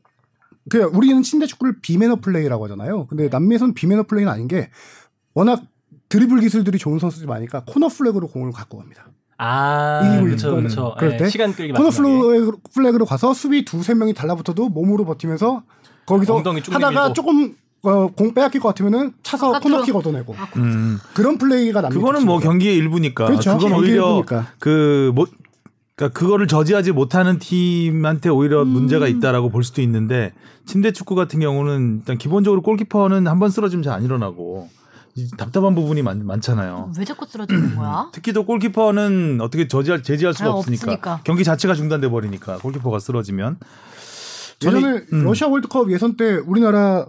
[0.69, 3.07] 그냥 우리는 침대 축구를 비매너 플레이라고 하잖아요.
[3.07, 4.69] 근데 남미에서는 비매너 플레이는 아닌 게
[5.33, 5.63] 워낙
[6.09, 9.07] 드리블 기술들이 좋은 선수들이 많으니까 corner flag로 공을 갖고 갑니다.
[9.41, 10.63] 아, 이기고 그렇죠, 있거든.
[10.63, 10.95] 그렇죠.
[10.99, 11.89] 그럴 예, 때 시간 끌기 corner.
[11.89, 15.63] flag로, flag로 가서 수비 두세 명이 달라붙어도 몸으로 버티면서
[16.05, 17.13] 거기서 하다가 내밀고.
[17.13, 19.59] 조금 어, 공 빼앗길 것 같으면은 차서.
[19.61, 20.99] 코너킥 얻어내고 음.
[21.13, 22.39] 그런 플레이가 남미 그거는 뭐.
[22.39, 23.25] 경기의 일부니까.
[23.27, 23.57] 그렇죠.
[23.57, 24.47] 그건 오히려 일부니까.
[24.59, 25.25] 그 뭐,
[25.95, 30.33] 그러니까 그거를 저지하지 못하는 팀한테 오히려 문제가 있다라고 볼 수도 있는데
[30.65, 34.78] 침대 축구 같은 경우는 일단 기본적으로 골키퍼는 한 번 쓰러지면 잘 안 일어나고 이
[35.37, 36.91] 답답한 부분이 많, 많잖아요.
[36.97, 38.09] 왜 자꾸 쓰러지는 거야?
[38.13, 40.81] 특히 또 골키퍼는 어떻게 저지할 제지할 수가 아, 없으니까.
[40.83, 41.21] 없으니까.
[41.23, 43.57] 경기 자체가 중단돼 버리니까 골키퍼가 쓰러지면
[44.59, 45.23] 저는 예전에 음.
[45.23, 47.05] 러시아 월드컵 예선 때 우리나라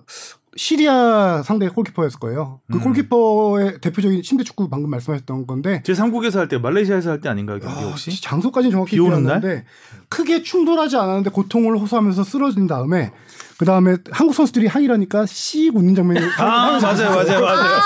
[0.57, 2.61] 시리아 상대 골키퍼였을 거예요.
[2.71, 2.83] 그 음.
[2.83, 7.61] 골키퍼의 대표적인 침대 축구 방금 말씀하셨던 건데 제 3국에서 할 때 말레이시아에서 할 때 아닌가요
[7.61, 8.21] 경기 아, 혹시?
[8.21, 9.65] 장소까지는 정확히 나는데
[10.09, 13.13] 크게 충돌하지 않았는데 고통을 호소하면서 쓰러진 다음에
[13.61, 17.77] 그 다음에 한국 선수들이 항의하니까 씩 웃는 장면이 아 맞아요 맞아요 맞아요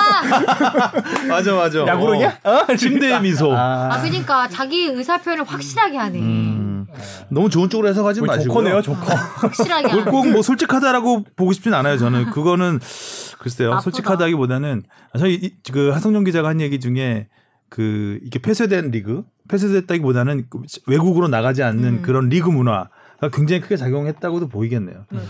[1.29, 2.39] 맞아 맞아 야구르냐?
[2.45, 2.77] 어.
[2.77, 6.19] 침대의 미소 아 그러니까 자기 의사 표현을 확실하게 하네.
[6.21, 6.87] 음.
[7.29, 9.15] 너무 좋은 쪽으로 해석하지 마시고 조커네요, 조커.
[9.17, 10.05] 확실하게 하네.
[10.13, 12.79] 꼭뭐 솔직하다라고 보고 싶진 않아요 저는 그거는
[13.41, 13.83] 글쎄요 나쁘다.
[13.83, 14.85] 솔직하다기보다는
[15.19, 17.27] 저희 이- 그 하성룡 기자가 한 얘기 중에
[17.69, 22.03] 그 이게 폐쇄된 리그 폐쇄됐다기보다는 그 외국으로 나가지 않는 음.
[22.03, 22.91] 그런 리그 문화가
[23.33, 25.21] 굉장히 크게 작용했다고도 보이겠네요 음.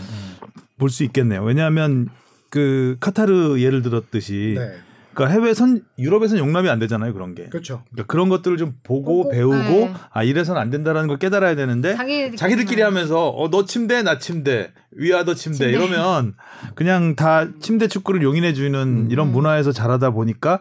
[0.78, 2.08] 볼수 있겠네요 왜냐하면
[2.50, 4.72] 그 카타르 예를 들었듯이 네,
[5.12, 7.82] 그러니까 해외 선 유럽에서는 용납이 안 되잖아요 그런 게 그렇죠.
[7.92, 9.94] 그러니까 그런 것들을 좀 보고, 보고, 배우고 네.
[10.12, 12.36] 아 이래서는 안 된다라는 걸 깨달아야 되는데 자기들끼리만.
[12.36, 15.72] 자기들끼리 하면서 어 너 침대 나 침대 위아더 침대, 침대.
[15.72, 16.34] 이러면
[16.74, 20.60] 그냥 다 침대 축구를 용인해 주는 이런 문화에서 자라다 보니까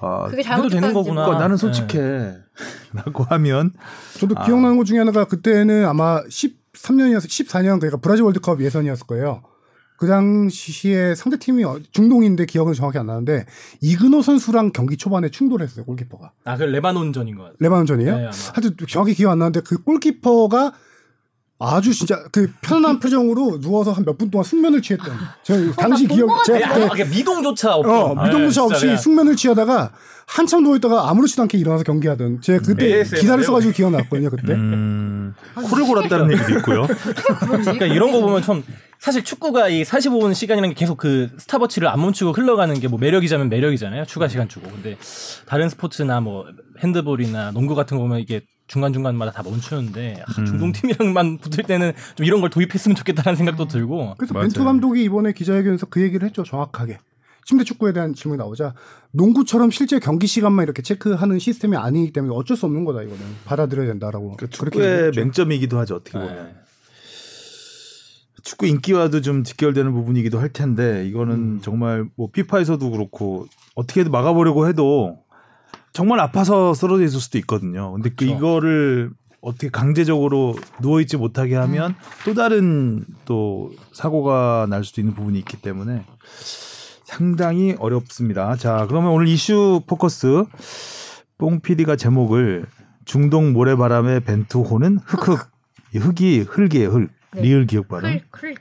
[0.00, 1.24] 아, 그게 해도 되는 거구나.
[1.24, 1.60] 그러니까 나는 네.
[2.94, 3.72] 솔직해라고 하면
[4.18, 4.44] 저도 아.
[4.44, 9.42] 기억나는 것 중에 하나가 그때는 아마 13년이었어 14년 그러니까 브라질 월드컵 예선이었을 거예요.
[9.98, 13.46] 그 당시에 상대 팀이 어- 중동인데 기억은 정확히 안 나는데
[13.80, 17.56] 이근호 선수랑 경기 초반에 충돌했어요 골키퍼가 아, 그 레바논전인 것 같아요.
[17.60, 18.16] 레바논전이에요.
[18.16, 18.24] 네.
[18.52, 20.72] 하여튼 정확히 기억 안 나는데 그 골키퍼가
[21.58, 25.10] 아주 진짜 그 편안한 표정으로 누워서 한 몇 분 동안 숙면을 취했던.
[25.42, 27.90] 제가 당시 기억 제가 아니, 그때 아니, 그러니까 미동조차 없고.
[27.90, 29.92] 어, 미동조차 네, 없이 진짜 숙면을 취하다가
[30.26, 32.42] 한참 누워있다가 아무렇지도 않게 일어나서 경기하던.
[32.42, 33.46] 제가 그때 ASMR 기사를 예요?
[33.46, 34.52] 써가지고 기억났거든요 그때.
[34.52, 36.86] 음, 코를 골았다는 얘기도 있고요.
[37.64, 38.62] 그러니까 이런 거 보면 참
[38.98, 43.48] 사실 축구가 이 45분 시간이라는 게 계속 그 스타버치를 안 멈추고 흘러가는 게 뭐 매력이자면
[43.48, 44.04] 매력이잖아요.
[44.06, 44.70] 추가 시간 주고.
[44.70, 44.96] 근데
[45.46, 46.46] 다른 스포츠나 뭐
[46.78, 52.40] 핸드볼이나 농구 같은 거 보면 이게 중간중간마다 다 멈추는데 아, 중동팀이랑만 붙을 때는 좀 이런
[52.40, 54.48] 걸 도입했으면 좋겠다는 생각도 들고 그래서 맞아요.
[54.48, 56.98] 벤투 감독이 이번에 기자회견에서 그 얘기를 했죠 정확하게
[57.44, 58.74] 침대 축구에 대한 질문이 나오자
[59.12, 63.86] 농구처럼 실제 경기 시간만 이렇게 체크하는 시스템이 아니기 때문에 어쩔 수 없는 거다 이거는 받아들여야
[63.86, 65.12] 된다라고 그 그렇게 축구의.
[65.14, 66.34] 맹점이기도 하죠 어떻게 보면.
[66.34, 66.54] 네.
[68.46, 71.60] 축구 인기와도 좀 직결되는 부분이기도 할 텐데 이거는 음.
[71.62, 75.18] 정말 뭐 피파에서도 그렇고 어떻게든 막아보려고 해도
[75.92, 77.90] 정말 아파서 쓰러져 있을 수도 있거든요.
[77.90, 78.36] 근데 그 그렇죠.
[78.36, 85.36] 이거를 어떻게 강제적으로 누워 있지 못하게 하면 또 다른 또 사고가 날 수도 있는 부분이
[85.40, 86.04] 있기 때문에
[87.04, 88.54] 상당히 어렵습니다.
[88.54, 90.44] 자, 그러면 오늘 이슈 포커스
[91.36, 92.66] 뽕 PD가 제목을
[93.04, 95.50] 중동 모래바람의 벤투호는 흑흑
[95.94, 97.42] 이 흑이 흙이에요 흙 네.
[97.42, 98.56] 리을 기억 발음 클, 클.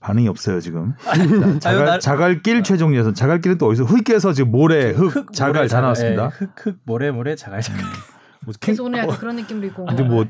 [0.00, 0.92] 반응이 없어요 지금.
[1.04, 5.68] 자, 자갈, 나- 자갈길 최종 예선 자갈길은 또 어디서 흙에서 지금 모래 흙, 자갈 모래,
[5.68, 6.24] 다 나왔습니다.
[6.24, 7.82] 예, 흙, 흙, 모래, 모래, 자갈, 자갈.
[8.44, 9.86] 뭐 캥- 그래서 오늘 약간 그런 느낌도 있고.
[9.86, 10.26] 근데 뭐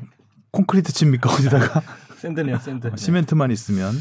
[0.51, 1.81] 콘크리트 칩니까 어디다가?
[2.15, 2.89] sand네요, sand.
[2.95, 3.93] 시멘트만 있으면.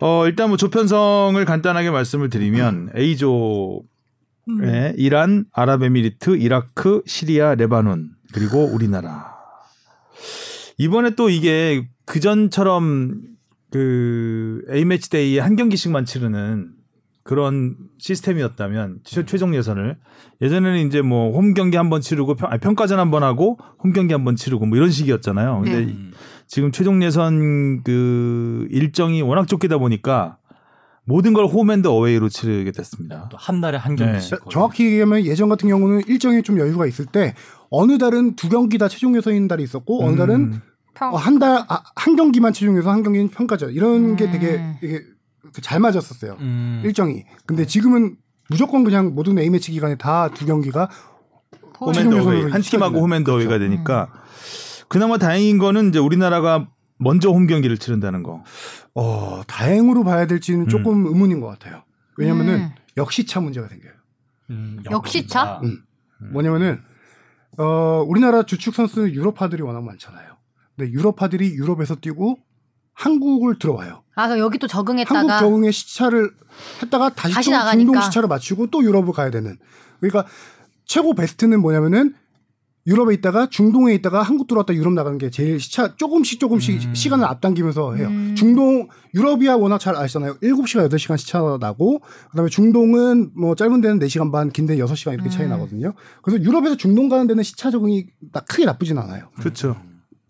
[0.00, 3.82] 어 일단 뭐 조편성을 간단하게 말씀을 드리면 A조
[4.64, 9.31] 에 이란, 아랍에미리트, 이라크, 시리아, 레바논 그리고 우리나라
[10.82, 13.20] 이번에 또 이게 그전처럼
[13.70, 16.70] 그 A 매치 데이에 한 경기씩만 치르는
[17.22, 19.96] 그런 시스템이었다면 최- 최종 예선을
[20.40, 23.92] 예전에는 이제 뭐 홈 경기 한 번 치르고 평, 아니, 평가전 한 번 하고 홈
[23.92, 25.60] 경기 한 번 치르고 뭐 이런 식이었잖아요.
[25.62, 25.96] 근데 네.
[26.48, 30.38] 지금 최종 예선 그 일정이 워낙 쫓기다 보니까
[31.04, 33.28] 모든 걸 홈앤드 어웨이로 치르게 됐습니다.
[33.30, 34.04] 또한 달에 한 네.
[34.04, 34.40] 경기씩.
[34.40, 34.50] 거의.
[34.50, 37.34] 정확히 얘기하면 예전 같은 경우는 일정이 좀 여유가 있을 때
[37.70, 40.60] 어느 달은 두 경기 다 최종 예선인 달이 있었고 어느 달은 음.
[40.94, 41.12] 평.
[41.14, 43.70] 어, 한 달, 아, 한 경기만 예선, 한 경기는 평가전.
[43.72, 44.32] 이런 게 음.
[44.32, 45.04] 되게, 되게
[45.60, 46.36] 잘 맞았었어요.
[46.40, 46.82] 음.
[46.84, 47.24] 일정이.
[47.46, 48.16] 근데 지금은
[48.48, 50.88] 무조건 그냥 모든 A매치 기간에 다 두 경기가
[51.88, 53.58] 예선으로 한 팀하고 어웨이가 그렇죠.
[53.58, 54.08] 되니까
[54.88, 58.44] 그나마 다행인 거는 이제 우리나라가 먼저 홈 경기를 치른다는 거.
[58.94, 61.82] 어, 다행으로 봐야 될지는 조금 의문인 것 같아요.
[62.18, 62.70] 왜냐면은 음.
[62.96, 63.92] 역시차 문제가 생겨요.
[64.50, 65.60] 음, 역시차?
[65.64, 65.82] 음.
[66.32, 66.80] 뭐냐면은
[67.58, 70.36] 어, 우리나라 주축 선수는 유럽파들이 워낙 많잖아요.
[70.76, 72.38] 근데 유럽파들이 유럽에서 뛰고
[72.94, 74.02] 한국을 들어와요.
[74.14, 76.30] 아, 그럼 여기 또 적응했다가 한국 적응의 시차를
[76.82, 77.84] 했다가 다시, 다시 또 나가니까.
[77.84, 79.56] 중동 시차를 맞추고 또 유럽을 가야 되는.
[80.00, 80.26] 그러니까
[80.84, 82.14] 최고 베스트는 뭐냐면은
[82.84, 86.94] 유럽에 있다가 중동에 있다가 한국 들어왔다 유럽 나가는 게 제일 시차 조금씩 조금씩 음.
[86.94, 88.08] 시간을 앞당기면서 해요.
[88.08, 88.34] 음.
[88.36, 90.38] 중동 유럽이야 워낙 잘 아시잖아요.
[90.40, 92.00] 7시간 8시간 시차 나고
[92.32, 95.50] 그다음에 중동은 뭐 짧은 데는 4시간 반, 긴 데는 6시간 이렇게 차이 음.
[95.50, 95.92] 나거든요.
[96.22, 99.28] 그래서 유럽에서 중동 가는 데는 시차 적응이 나- 크게 나쁘진 않아요.
[99.38, 99.76] 그렇죠.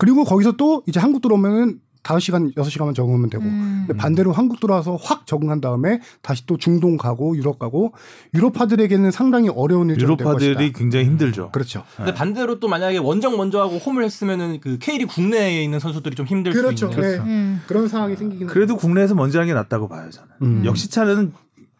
[0.03, 3.85] 그리고 거기서 또 이제 한국 들어오면은 5시간, 6시간만 적응하면 되고 음.
[3.87, 7.95] 근데 반대로 한국 들어와서 확 적응한 다음에 다시 또 중동 가고 유럽 가고
[8.35, 10.45] 유럽파들에게는 상당히 어려운 일정이 될 것이다.
[10.45, 11.53] 유로파들이 굉장히 힘들죠.
[11.53, 11.85] 그렇죠.
[11.97, 16.27] 근데 반대로 또 만약에 원정 먼저 하고 홈을 했으면은 그 K리 국내에 있는 선수들이 좀
[16.27, 16.91] 힘들 그렇죠.
[16.91, 17.19] 수 있는.
[17.19, 17.19] 네.
[17.23, 17.61] 음.
[17.69, 20.29] 그런 상황이 생기긴 그래도 국내에서 먼저 하는 게 낫다고 봐요 저는.
[20.43, 20.65] 음.
[20.65, 21.33] 역시차는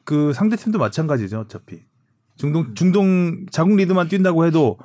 [0.05, 1.81] 그 상대 팀도 마찬가지죠 어차피.
[2.37, 4.79] 중동 중동 자국 리드만 뛴다고 해도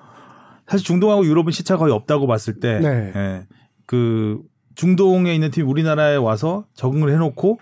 [0.68, 3.12] 사실 중동하고 유럽은 시차 거의 없다고 봤을 때, 네.
[3.16, 3.48] 예,
[3.86, 4.42] 그
[4.76, 7.60] 중동에 있는 팀 우리나라에 와서 적응을 해놓고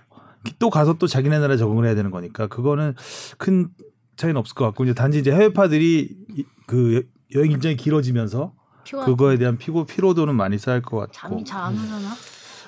[0.60, 2.94] 또 가서 또 자기네 나라에 적응을 해야 되는 거니까 그거는
[3.38, 3.70] 큰
[4.18, 9.06] 차이는 없을 것 같고 이제 단지 이제 해외파들이 이- 그 여- 여행 일정이 길어지면서 피곤.
[9.06, 12.10] 그거에 대한 피고 피로도는 많이 쌓일 것 같고 잠이 잘 안 오잖아.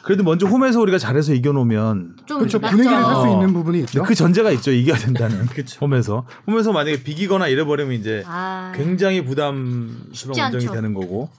[0.07, 2.59] 그래도 먼저 홈에서 우리가 잘해서 이겨놓으면 좀 그렇죠.
[2.61, 3.33] 분위기를 할수 어.
[3.33, 4.03] 있는 부분이 있죠.
[4.03, 5.45] 그 전제가 있죠 이겨야 된다는
[5.81, 10.73] 홈에서 홈에서 만약에 비기거나 이래버리면 이제 아, 굉장히 부담스러운 운정이.
[10.73, 11.29] 되는 거고.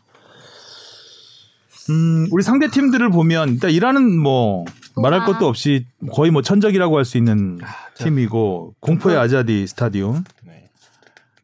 [1.89, 5.27] 음, 우리 상대 팀들을 보면 일단 이란은 뭐 말할 우와.
[5.33, 7.59] 것도 없이 거의 뭐 천적이라고 할 수 있는
[7.95, 8.05] 자.
[8.05, 10.25] 팀이고 공포의 아자디 스타디움.
[10.47, 10.69] 네.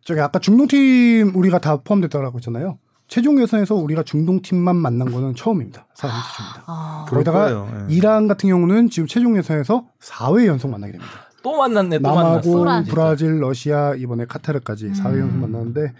[0.04, 2.76] 저기 아까 중동팀 우리가 다 포함됐다고 했잖아요.
[3.14, 5.86] 최종 예선에서 우리가 중동 팀만 만난 거는 처음입니다.
[5.94, 6.64] 사상 최초입니다.
[6.66, 7.86] 아, 거예요.
[7.88, 7.94] 예.
[7.94, 11.12] 이란 같은 경우는 지금 최종 예선에서 4회 연속 만나게 됩니다.
[11.40, 12.12] 또 만났네 또.
[12.12, 12.82] 만났어.
[12.90, 14.92] 브라질, 러시아 이번에 카타르까지 음.
[14.94, 15.92] 4회 연속 만났는데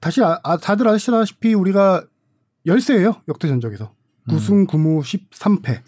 [0.00, 2.02] 다시 아, 아, 다들 아시다시피 우리가
[2.64, 3.92] 열세예요 역대 전적에서
[4.30, 4.34] 음.
[4.34, 5.80] 9승 9무 13패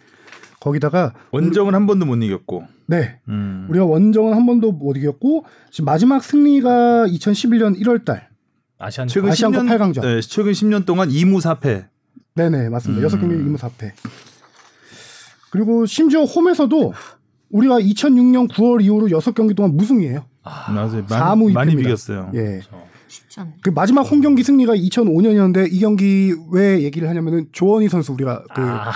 [0.60, 2.64] 거기다가 원정은 한 번도 못 이겼고.
[2.88, 3.66] 네 음.
[3.70, 8.28] 우리가 원정은 한 번도 못 이겼고 지금 마지막 승리가 2011년 1월 달
[8.78, 10.04] 아시안 최근 아시안컵 10년, 팔강전.
[10.04, 11.86] 네, 최근 10년 동안 2무 4패.
[12.34, 13.04] 네네 맞습니다 음.
[13.04, 13.92] 여섯 경기 2무 4패
[15.50, 16.92] 그리고 심지어 홈에서도
[17.50, 21.06] 우리가 2006년 9월 이후로 여섯 경기 동안 무승이에요 맞아요.
[21.08, 21.88] 사무 많이, 많이 이패입니다.
[21.88, 22.30] 비겼어요.
[22.34, 22.86] 예 그렇죠.
[23.08, 23.40] 쉽지.
[23.62, 28.60] 그 마지막 홈 경기 승리가 2005년이었는데 이 경기 왜 얘기를 하냐면은 조원희 선수 우리가 그
[28.60, 28.92] 아,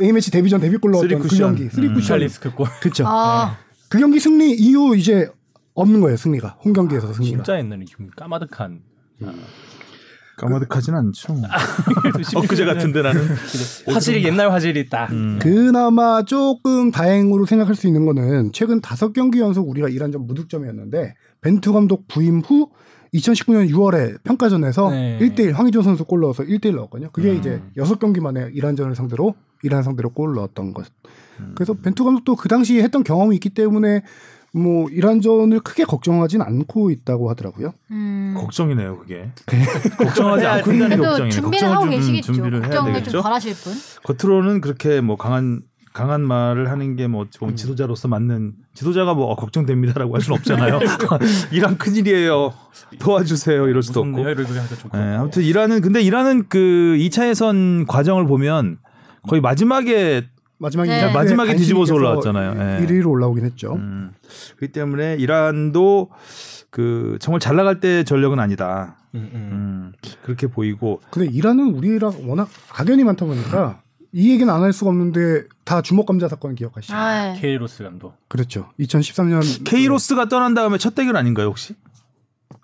[0.00, 1.54] A매치 데뷔전 데뷔골 넣었던 그 쿠션.
[1.56, 1.94] 경기 쓰리 음.
[1.94, 3.56] 쿠션 찰리스크 골 그쵸 아,
[3.88, 5.28] 그 경기 승리 이후 이제
[5.74, 8.80] 없는 거예요 승리가 홈 경기에서 승리가 진짜 옛날에 좀 까마득한
[10.36, 11.36] 까마득하진 않죠.
[12.36, 13.20] 엊그제 같은데 나는.
[13.86, 15.38] 화질이 옛날 화질이 딱 음.
[15.40, 21.72] 그나마 조금 다행으로 생각할 수 있는 거는 최근 다섯 경기 연속 우리가 이란전 무득점이었는데 벤투
[21.72, 22.70] 감독 부임 후
[23.14, 25.18] 2019년 6월에 평가전에서 네.
[25.20, 27.10] 1대1 황의조 선수 골 넣어서 1대1 넣었거든요.
[27.12, 27.36] 그게 음.
[27.36, 30.86] 이제 여섯 경기 만에 이란전을 상대로 이란 상대로 골 넣었던 것.
[31.38, 31.52] 음.
[31.54, 34.02] 그래서 벤투 감독도 그 당시에 했던 경험이 있기 때문에
[34.54, 37.74] 뭐 이란전을 크게 걱정하진 않고 있다고 하더라고요.
[37.90, 38.34] 음.
[38.38, 39.30] 걱정이네요, 그게.
[39.98, 41.30] 걱정하지 않고 있는 게 그래도 걱정이네.
[41.30, 42.32] 준비를 하고 계시겠죠.
[42.32, 43.10] 준비를 해야 걱정을 되겠죠.
[43.10, 43.72] 좀 덜하실 분.
[44.04, 45.62] 겉으로는 그렇게 뭐 강한
[45.92, 50.80] 강한 말을 하는 게 뭐 지도자로서 맞는 지도자가 뭐 어, 걱정됩니다라고 할 수는 없잖아요.
[51.52, 52.52] 이란 큰일이에요.
[52.98, 53.68] 도와주세요.
[53.68, 54.24] 이럴 수도 없고.
[54.92, 54.98] 네.
[55.16, 58.78] 아무튼 이란은 근데 이란은 그 2차 예선 과정을 보면
[59.28, 60.26] 거의 마지막에
[60.64, 60.98] 마지막에 네.
[60.98, 62.54] 이란에 마지막에 뒤집어서 올라왔잖아요.
[62.54, 62.86] 네.
[62.86, 63.74] 1위로 올라오긴 했죠.
[63.74, 64.12] 음,
[64.56, 66.10] 그렇기 때문에 이란도
[66.70, 68.96] 그 정말 잘 나갈 때 전력은 아니다.
[69.14, 69.38] 음, 음.
[69.52, 69.92] 음,
[70.24, 73.80] 그렇게 보이고 근데 이란은 우리랑 워낙 악연이 많다 보니까
[74.12, 76.94] 이 얘기는 안 할 수가 없는데 다 주먹 감자 사건 기억하시죠?
[76.94, 77.40] 아, 예.
[77.40, 78.70] 케이로스 감독 그렇죠.
[78.80, 81.74] 2013년 케이로스가 떠난 다음에 첫 대결 아닌가요 혹시?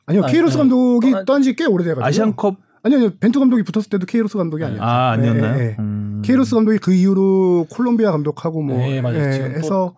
[0.06, 3.90] 아니요 아니, 케이로스 아니, 감독이 떠난 지 꽤 오래돼가지고 아시안컵 아니요 아니요 벤투 감독이 붙었을
[3.90, 4.82] 때도 케이로스 감독이 아니었죠.
[4.82, 5.58] 아 아니었나요?
[5.60, 5.76] 예, 예.
[5.78, 6.22] 음.
[6.24, 9.18] 케이로스 감독이 그 이후로 콜롬비아 감독하고 뭐 네, 맞아요.
[9.28, 9.94] 예, 지금 또- 해서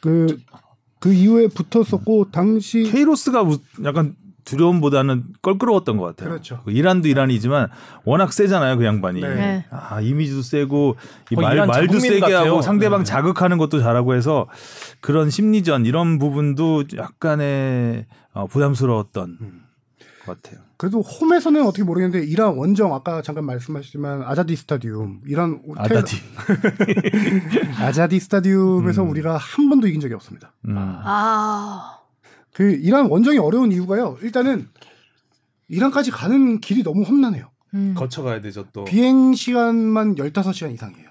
[0.00, 6.28] 그그 이후에 붙었었고 당시 케이로스가 무- 약간 두려움보다는 껄끄러웠던 것 같아요.
[6.28, 6.60] 그렇죠.
[6.66, 7.68] 그 이란도 이란이지만
[8.04, 9.22] 워낙 세잖아요, 그 양반이.
[9.22, 9.34] 네.
[9.34, 9.64] 네.
[9.70, 10.96] 아 이미지도 세고
[11.30, 12.50] 이 말, 말도 세게 같아요.
[12.50, 13.04] 하고 상대방 네.
[13.04, 14.46] 자극하는 것도 잘하고 해서
[15.00, 19.62] 그런 심리전 이런 부분도 약간의 어, 부담스러웠던 음.
[20.26, 20.60] 것 같아요.
[20.76, 26.16] 그래도 홈에서는 어떻게 모르겠는데 이란 원정 아까 잠깐 말씀하셨지만 아자디 스타디움 이란 아다디.
[27.80, 29.10] 아자디 스타디움에서 음.
[29.10, 30.52] 우리가 한 번도 이긴 적이 없습니다.
[30.68, 30.74] 음.
[30.76, 31.98] 아,
[32.52, 34.18] 그 이란 원정이 어려운 이유가요.
[34.22, 34.68] 일단은
[35.68, 37.50] 이란까지 가는 길이 너무 험난해요.
[37.74, 37.94] 음.
[37.96, 38.84] 거쳐가야 되죠 또.
[38.84, 41.08] 비행 시간만 15시간 이상이에요.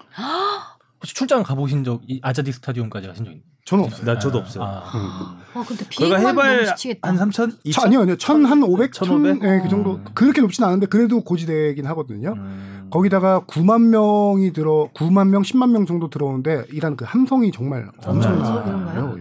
[1.04, 3.44] 혹시 출장 가보신 적 이 아자디 스타디움까지 가신 적 있나요?
[3.66, 4.04] 저는 없어요.
[4.06, 4.64] 나 저도 없어요.
[4.64, 5.38] 아.
[5.54, 7.08] 와, 근데 거기가 비행만 너무 해발 지치겠다.
[7.08, 7.32] 한 3천?
[7.32, 7.84] 저, 2천?
[7.86, 8.16] 아니요, 아니요.
[8.16, 9.40] 천한 500, 1500?
[9.40, 9.94] 천, 네, 그 정도.
[9.96, 10.04] 음.
[10.14, 12.34] 그렇게 높진 않은데 그래도 고지대긴 하거든요.
[12.36, 12.88] 음.
[12.90, 17.88] 거기다가 9만 명이 들어 9만 명, 10만 명 정도 들어오는데 이란 그 함성이 정말.
[18.04, 19.16] 엄청나요.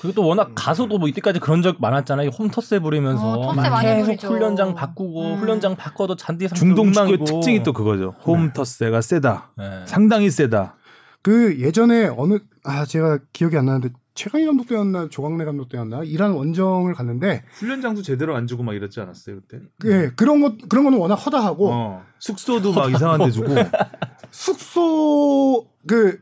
[0.00, 2.30] 그리고 또 워낙 가서도 뭐 이때까지 그런 적 많았잖아요.
[2.30, 4.28] 홈 텃세 부리면서 어, 막 많이 계속 부리죠.
[4.28, 5.38] 훈련장 바꾸고 음.
[5.38, 7.18] 훈련장 바꿔도 잔디 중동 축구의.
[7.24, 8.14] 특징이 또 그거죠.
[8.24, 9.52] 홈 터스가 세다.
[9.56, 9.82] 네.
[9.86, 10.76] 상당히 세다.
[11.22, 16.32] 그 예전에 어느 아 제가 기억이 안 나는데 최강희 감독 때였나 조광래 감독 때였나 이란
[16.32, 19.62] 원정을 갔는데 훈련장도 제대로 안 주고 막 이랬지 않았어요 그때?
[19.78, 23.54] 그 예, 그런 것 그런 거는 워낙 허다하고 어, 숙소도 막 이상한 데 주고.
[24.30, 26.18] 숙소 그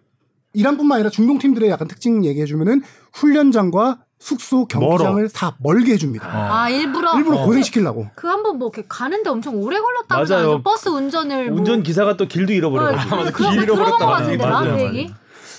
[0.54, 2.82] 이란뿐만 아니라 중동 팀들의 약간 특징 얘기해 주면은
[3.14, 6.26] 훈련장과 숙소 경기장을 다 멀게 해줍니다.
[6.26, 6.52] 어.
[6.54, 7.44] 아, 일부러 일부러 어.
[7.44, 8.06] 고생시키려고.
[8.14, 10.48] 그 한번 뭐 이렇게 가는데 엄청 오래 걸렸다고 맞아요.
[10.54, 10.62] 하죠.
[10.62, 13.16] 버스 운전을 뭐 운전 기사가 또 길도 어, 잃어버려가지고.
[13.32, 14.86] 거 들어본 거 같은데 맞아요, 나그 맞아요.
[14.86, 15.12] 얘기.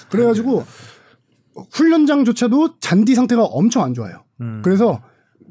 [0.10, 0.66] 그래가지고
[1.72, 4.24] 훈련장조차도 잔디 상태가 엄청 안 좋아요.
[4.42, 4.62] 음.
[4.64, 5.02] 그래서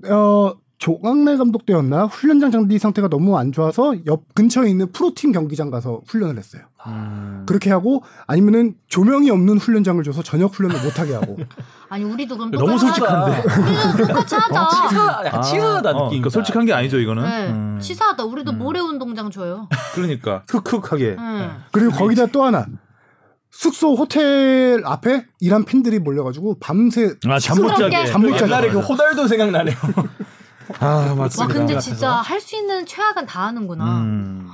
[0.08, 5.70] 어 조광래 감독 때였나 훈련장 잔디 상태가 너무 안 좋아서 옆 근처에 있는 프로팀 경기장
[5.70, 6.62] 가서 훈련을 했어요.
[6.87, 7.44] 음.
[7.46, 11.38] 그렇게 하고 아니면은 조명이 없는 훈련장을 줘서 저녁 훈련을 못 하게 하고
[11.88, 13.42] 아니 우리도 그럼 너무 솔직한데.
[13.96, 14.68] 우리도 똑같이 하자.
[14.88, 16.08] 치사, 약간 치사하다 어, 느낌.
[16.20, 17.22] 그러니까 솔직한 게 아니죠 이거는.
[17.22, 17.78] 네, 음.
[17.80, 18.24] 치사하다.
[18.24, 18.58] 우리도 음.
[18.58, 19.68] 모래 운동장 줘요.
[19.94, 21.16] 그러니까 흑흑하게.
[21.18, 21.50] 응.
[21.72, 22.66] 그리고 거기다 또 하나
[23.50, 27.74] 숙소 호텔 앞에 이란 팬들이 몰려가지고 밤새 아 잠 못.
[27.76, 28.04] 자게.
[28.06, 28.44] 잠 못 자게.
[28.52, 29.76] 옛날에 그 호달도 생각나네요.
[30.81, 31.53] 아와 맞습니다.
[31.55, 31.90] 근데 같아서.
[31.90, 34.00] 진짜 할 수 있는 최악은 다 하는구나.
[34.00, 34.48] 음.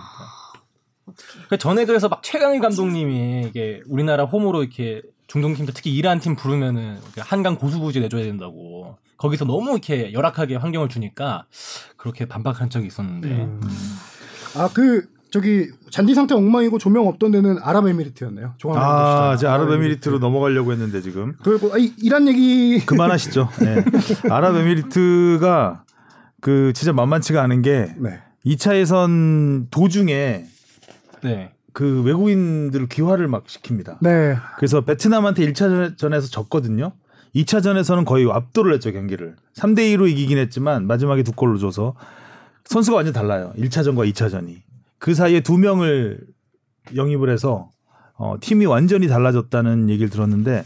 [1.48, 6.36] 그 전에 그래서 막 최강희 감독님이 이게 우리나라 홈으로 이렇게 중동 팀들 특히 이란 팀
[6.36, 11.44] 부르면은 그 한강 고수부지 내줘야 된다고 거기서 너무 이렇게 열악하게 환경을 주니까
[11.96, 13.48] 그렇게 반박한 적이 있었는데
[14.56, 18.54] 아그 저기 잔디 상태 엉망이고 조명 없던 데는 아랍에미리트였네요.
[18.74, 23.48] 아, 이제 아랍에미리트로 넘어가려고 했는데 지금 그리고 아, 이- 이란 얘기 그만하시죠.
[23.60, 23.84] 네.
[24.30, 25.84] 아랍에미리트가
[26.40, 28.20] 그 진짜 만만치가 않은 게 네.
[28.46, 30.44] 2차 예선 도중에
[31.22, 31.52] 네.
[31.72, 33.98] 그 외국인들 귀화를 막 시킵니다.
[34.00, 34.36] 네.
[34.56, 36.92] 그래서 그래서 베트남한테 1차전에서 졌거든요.
[37.34, 39.36] 2차전에서는 거의 압도를 했죠, 경기를.
[39.54, 41.94] 3대 2로 이기긴 했지만 마지막에 두 골로 줘서
[42.64, 43.52] 선수가 완전 달라요.
[43.56, 44.56] 1차전과 2차전이.
[44.98, 46.20] 그 사이에 두 명을
[46.94, 47.70] 영입을 해서
[48.14, 50.64] 어, 팀이 완전히 달라졌다는 얘기를 들었는데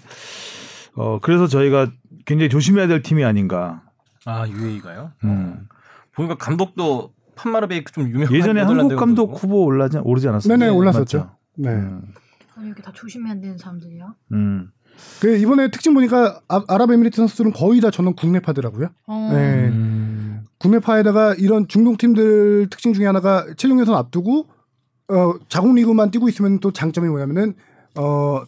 [0.96, 1.90] 어, 그래서 저희가
[2.24, 3.82] 굉장히 조심해야 될 팀이 아닌가.
[4.26, 5.12] 아 UAE가요?
[5.24, 5.68] 음.
[6.14, 9.42] 보니까 감독도 판마르 베이크 좀 유명한 예전에 한국 감독.
[9.42, 10.56] 후보 올라지 오르지 않았어요?
[10.56, 11.18] 네네 올랐었죠.
[11.18, 11.36] 맞죠?
[11.56, 11.70] 네.
[11.70, 12.02] 음.
[12.56, 14.14] 아니, 이렇게 다 조심해야 되는 사람들이야.
[14.32, 14.70] 음.
[15.20, 18.90] 그 이번에 특징 보니까 아, 아랍에미리트 선수들은 거의 다 저는 국내파더라고요.
[19.06, 19.30] 어.
[19.32, 19.68] 네.
[19.68, 20.44] 음.
[20.58, 24.48] 국내파에다가 이런 중동 팀들 특징 중에 하나가 최종 예선 앞두고
[25.08, 27.54] 어 자국 리그만 뛰고 있으면 또 장점이 뭐냐면은
[27.96, 28.44] 어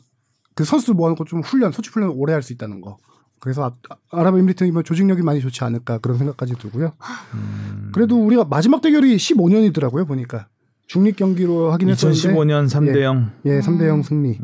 [0.57, 2.97] 그 선수들 모아놓고 좀 훈련 소집 훈련 오래 할 수 있다는 거.
[3.41, 6.93] 그래서 아, 아랍에미리트는 조직력이 많이 좋지 않을까 그런 생각까지 들고요.
[7.35, 7.91] 음.
[7.95, 10.49] 그래도 우리가 마지막 대결이 15년이더라고요 보니까
[10.87, 13.31] 중립 경기로 하긴 했었는데 2015년 3대 0.
[13.45, 14.39] 예 3대 0 승리.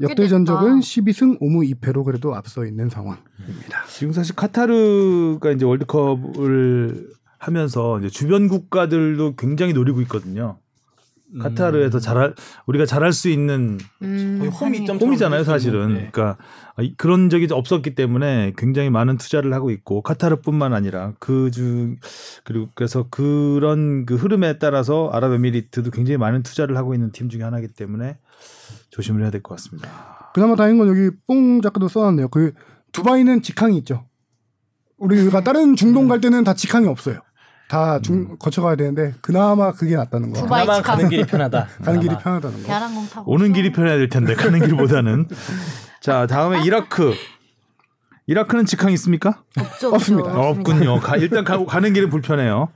[0.00, 0.80] 역대 꽤 전적은 됐다.
[0.80, 3.84] 12승 5무 2패로 그래도 앞서 있는 상황입니다.
[3.88, 10.58] 지금 사실 카타르가 이제 월드컵을 하면서 이제 주변 국가들도 굉장히 노리고 있거든요.
[11.40, 12.34] 카타르에서 잘할
[12.66, 15.88] 우리가 잘할 수 있는 음, 거의 홈 아니, 이점 홈이잖아요, 사실은.
[15.94, 16.08] 네.
[16.10, 21.96] 그러니까 이- 그런 적이 없었기 때문에 굉장히 많은 투자를 하고 있고 카타르뿐만 아니라 그중
[22.44, 27.68] 그리고 그래서 그런 그 흐름에 따라서 아랍에미리트도 굉장히 많은 투자를 하고 있는 팀 중에 하나이기
[27.74, 28.18] 때문에
[28.90, 30.30] 조심을 해야 될 것 같습니다.
[30.34, 32.28] 그나마 다행인 건 여기 뽕 작가도 써놨네요.
[32.28, 32.52] 그
[32.92, 34.06] 두바이는 직항이 있죠.
[34.98, 37.20] 우리가 다른 중동 갈 때는 다 직항이 없어요.
[37.68, 40.40] 다 중, 거쳐가야 되는데 그나마 그게 낫다는 거.
[40.42, 40.96] 두바이 그나마 직항.
[40.96, 41.66] 가는 길이 편하다.
[41.84, 42.14] 가는 길이.
[42.16, 42.66] 편하다는 거.
[42.66, 43.52] 대한항공 타고 오는.
[43.52, 45.26] 길이 편해야 될 텐데 가는 길보다는
[46.00, 47.14] 자 다음에 이라크
[48.26, 49.42] 이라크는 직항 있습니까?
[49.58, 50.30] 없죠, 없습니다.
[50.30, 50.60] 없죠.
[50.60, 51.00] 없군요.
[51.00, 52.68] 가, 일단 가, 가는 길은 불편해요.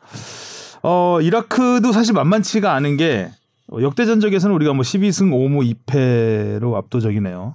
[0.82, 3.30] 어, 이라크도 사실 만만치가 않은 게
[3.70, 7.54] 어, 역대 전적에서는 우리가 뭐 12승 5무 2패로 압도적이네요.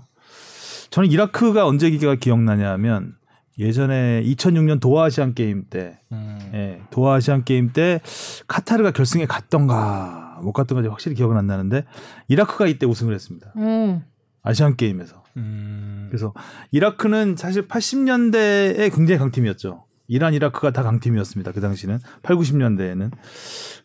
[0.91, 3.15] 저는 이라크가 언제 기가 기억나냐면
[3.59, 6.37] 예전에 2006년 도하 아시안 게임 때, 음.
[6.53, 7.99] 예, 도하 아시안 게임 때
[8.47, 11.83] 카타르가 결승에 갔던가 못 갔던가 확실히 기억은 안 나는데
[12.27, 13.51] 이라크가 이때 우승을 했습니다.
[13.57, 14.03] 음.
[14.43, 15.23] 아시안 게임에서.
[15.37, 16.07] 음.
[16.09, 16.33] 그래서
[16.71, 19.85] 이라크는 사실 80년대에 굉장히 강팀이었죠.
[20.07, 21.51] 이란, 이라크가 다 강팀이었습니다.
[21.51, 23.11] 그 당시는 8, 90년대에는.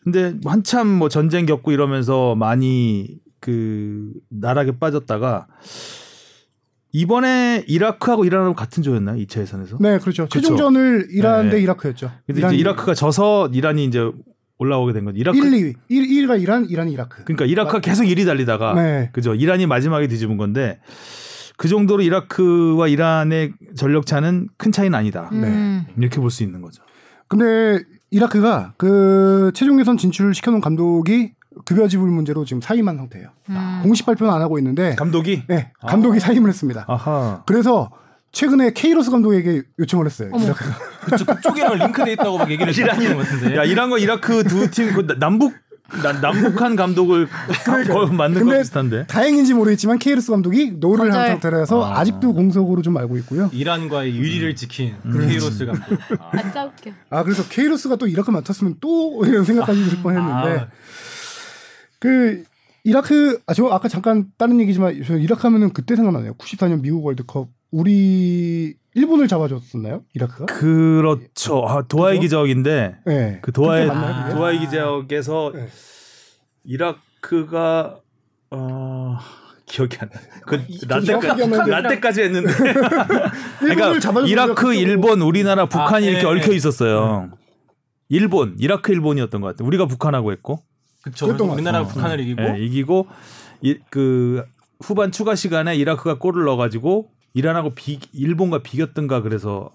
[0.03, 5.47] 근데 한참 뭐 전쟁 겪고 이러면서 많이 그 나락에 빠졌다가
[6.93, 9.17] 이번에 이라크하고 이란하고 같은 조였나요?
[9.25, 9.77] 2차 예선에서?
[9.81, 10.23] 네, 그렇죠.
[10.25, 10.39] 그쵸.
[10.39, 11.63] 최종전을 이란 대 네.
[11.63, 12.11] 이라크였죠.
[12.27, 14.09] 근데 이제 이라크가 져서 이란이 이제
[14.59, 15.17] 올라오게 된 거죠.
[15.17, 15.73] 이라크 1, 2위.
[15.89, 17.23] 1, 1위가 이란, 이란이 이라크.
[17.23, 19.09] 그러니까 이라크가 계속 1위 달리다가 네.
[19.11, 19.33] 그죠.
[19.33, 20.79] 이란이 마지막에 뒤집은 건데
[21.57, 25.29] 그 정도로 이라크와 이란의 전력 차는 큰 차이는 아니다.
[25.31, 25.85] 음.
[25.97, 26.83] 이렇게 볼 수 있는 거죠.
[27.27, 31.33] 근데 이라크가 그 최종 예선 진출을 시켜놓은 감독이
[31.65, 33.29] 급여 지불 문제로 지금 사임한 상태예요.
[33.49, 33.79] 음.
[33.83, 36.85] 공식 발표는 안 하고 있는데 감독이 네, 감독이 사임을 했습니다.
[36.87, 37.43] 아하.
[37.45, 37.91] 그래서
[38.31, 40.31] 최근에 케이로스 감독에게 요청을 했어요.
[40.35, 40.75] 이라크가.
[41.05, 43.55] 그쪽 그쪽이랑 링크돼 있다고 막 얘기를 하는 것 같은데.
[43.55, 45.53] 야 이란과 이라크 두팀그 남북
[46.01, 47.27] 나- 남북한 감독을
[47.87, 49.05] 거 만든 거 비슷한데.
[49.07, 51.27] 다행인지 모르겠지만 케이로스 감독이 no를 한.
[51.29, 51.99] 상태라서 아.
[51.99, 52.03] 아.
[52.05, 53.49] 직도 공석으로 좀 알고 있고요.
[53.53, 55.83] 이란과의 의리를 지킨 케이로스 감독.
[56.19, 56.29] 아.
[56.31, 56.91] 안 짜 웃겨.
[57.09, 60.67] 아 그래서 케이로스가 또 이라크 맡았으면 또 이런 생각까지 들 뻔했는데 아.
[61.99, 62.43] 그
[62.83, 66.33] 이라크 아 저 아까 잠깐 다른 얘기지만 저 이라크 하면은 그때 생각나네요.
[66.35, 70.03] 94년 미국 월드컵 우리 일본을 잡아줬었나요?
[70.13, 70.45] 이라크가?
[70.45, 71.65] 그렇죠.
[71.67, 72.43] 아, 도하의 그죠?
[72.43, 73.39] 기적인데 네.
[73.41, 74.35] 그 도하의 그게?
[74.35, 75.67] 도하의 기적에서 네.
[76.63, 77.99] 이라크가
[78.51, 79.17] 어
[79.65, 80.19] 기억이 안 나.
[80.45, 82.53] 그 라떼까지 했는데.
[83.59, 86.55] 그러니까 이라크, 일본, 우리나라, 북한이 아, 이렇게 예, 얽혀 예.
[86.55, 87.31] 있었어요.
[88.09, 89.67] 일본, 이라크, 일본이었던 것 같아요.
[89.67, 90.61] 우리가 북한하고 했고,
[91.47, 91.87] 것 우리나라가.
[91.87, 93.07] 북한을 이기고 예, 이기고
[93.61, 94.45] 이, 그
[94.81, 99.71] 후반 추가 시간에 이라크가 골을 넣어가지고 이란하고 비, 일본과 비겼던가 그래서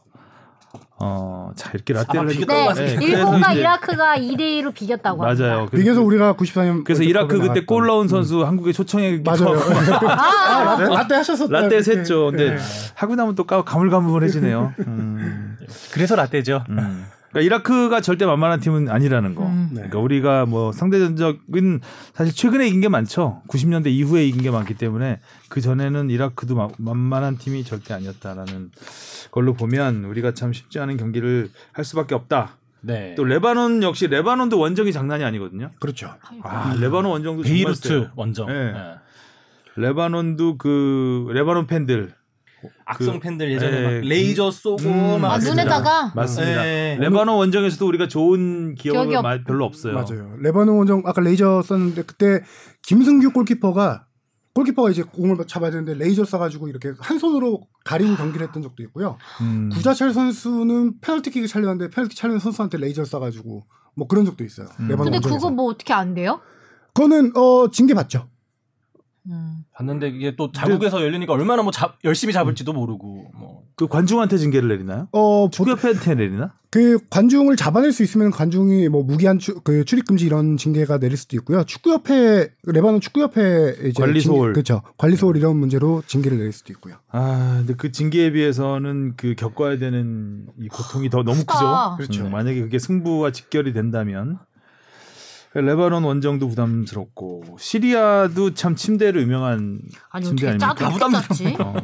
[1.01, 2.97] 어, 자 이렇게 라떼를 비겼던 것 네.
[3.01, 5.47] 예, 일본과 그래서 이라크가 2대 2로 비겼다고 합니다.
[5.49, 5.67] 맞아요.
[5.67, 9.57] 비교해서 우리가 94년 그래서 이라크 그때 골 넣은 선수 한국에 초청해 맞아요.
[10.09, 11.53] 아, 아, 라떼, 라떼 하셨었다.
[11.61, 11.77] 라떼.
[11.77, 12.27] 했죠.
[12.31, 12.59] 근데 네.
[12.95, 14.75] 하고 나면 또 까- 가물가물해지네요.
[14.87, 15.57] 음.
[15.93, 16.65] 그래서 라떼죠.
[16.69, 17.07] 음.
[17.31, 19.45] 그러니까 이라크가 절대 만만한 팀은 아니라는 거.
[19.79, 19.89] 음.
[19.89, 21.81] 그러니까 우리가 뭐 상대 전적은
[22.15, 23.43] 사실 최근에 이긴 게 많죠.
[23.49, 28.71] 90년대 이후에 이긴 게 많기 때문에 그 전에는 이라크도 마- 만만한 팀이 절대 아니었다라는
[29.31, 32.57] 걸로 보면 우리가 참 쉽지 않은 경기를 할 수밖에 없다.
[32.81, 33.15] 네.
[33.17, 35.71] 또 레바논 역시 레바논도 원정이 장난이 아니거든요.
[35.81, 36.15] 그렇죠.
[36.43, 38.11] 아 레바논 원정도 베이루트.
[38.15, 38.47] 원정.
[38.47, 38.73] 네.
[38.73, 38.95] 네.
[39.77, 42.13] 레바논도 그 레바논 팬들
[42.85, 45.63] 악성 그- 팬들 예전에 예, 막 레이저 쏘고 음, 막 아, 맞습니다.
[45.65, 46.63] 눈에다가 맞습니다.
[46.63, 46.97] 네.
[47.01, 49.95] 레바논 원정에서도 우리가 좋은 기억이 기억이 없- 마- 별로 없어요.
[49.95, 50.35] 맞아요.
[50.41, 52.41] 레바논 원정 아까 레이저 썼는데 그때
[52.83, 54.07] 김승규 골키퍼가
[54.55, 59.17] 골키퍼가 이제 공을 잡아야 되는데 레이저 쏴가지고 이렇게 한 손으로 가리고 경기를 했던 적도 있고요.
[59.41, 59.69] 음.
[59.73, 63.63] 구자철 선수는 페널티킥을 차려는데 페널티 차려는 선수한테 레이저 쏴가지고
[63.95, 64.67] 뭐 그런 적도 있어요.
[64.81, 64.89] 음.
[64.89, 65.37] 레바논 근데 원정에서.
[65.37, 66.41] 그거 뭐 어떻게 안 돼요?
[66.95, 68.29] 그거는 어 징계 받죠.
[69.29, 69.59] 음.
[69.75, 74.69] 봤는데 이게 또 자국에서 열리니까 얼마나 뭐 잡- 열심히 잡을지도 모르고 뭐 그 관중한테 징계를
[74.69, 75.07] 내리나요?
[75.13, 76.53] 어, 축구협회한테 내리나?
[76.69, 81.17] 그 관중을 잡아낼 수 있으면 관중이 뭐 무기한 추, 그 출입 금지 이런 징계가 내릴
[81.17, 81.63] 수도 있고요.
[81.63, 84.53] 축구협회 레바논 축구협회 이제 관리소홀.
[84.53, 84.83] 그렇죠.
[84.97, 86.97] 관리소홀 이런 문제로 징계를 내릴 수도 있고요.
[87.13, 91.97] 아, 근데 그 징계에 비해서는 그 겪어야 되는 이 고통이 더 너무 크다.
[91.99, 92.09] 크죠.
[92.09, 92.27] 그렇죠.
[92.27, 94.41] 음, 만약에 그게 승부와 직결이 된다면
[95.55, 99.81] 레바논 원정도 부담스럽고 시리아도 참 침대로 유명한
[100.11, 101.09] 아니 침대 어떻게 짜도 아닙니까?
[101.09, 101.57] 이렇게 짰지?
[101.61, 101.75] 어.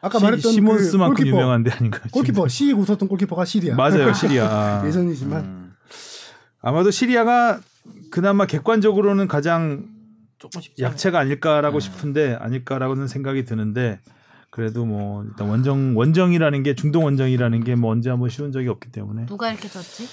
[0.00, 2.00] 아까 시- 말했던 시몬스만큼 그 골키퍼, 유명한데 아닌가.
[2.12, 3.74] 골키퍼 시 웃었던 골키퍼가 시리아.
[3.74, 4.82] 맞아요, 시리아.
[4.86, 5.72] 예전이지만 음.
[6.62, 7.60] 아마도 시리아가
[8.10, 9.86] 그나마 객관적으로는 가장
[10.38, 11.80] 조금 쉽지 약체가 아닐까라고 음.
[11.80, 13.98] 싶은데 아닐까라고는 생각이 드는데
[14.50, 18.90] 그래도 뭐 일단 원정 원정이라는 게 중동 원정이라는 게 뭐 언제 한번 쉬운 적이 없기
[18.92, 20.08] 때문에 누가 이렇게 짰지?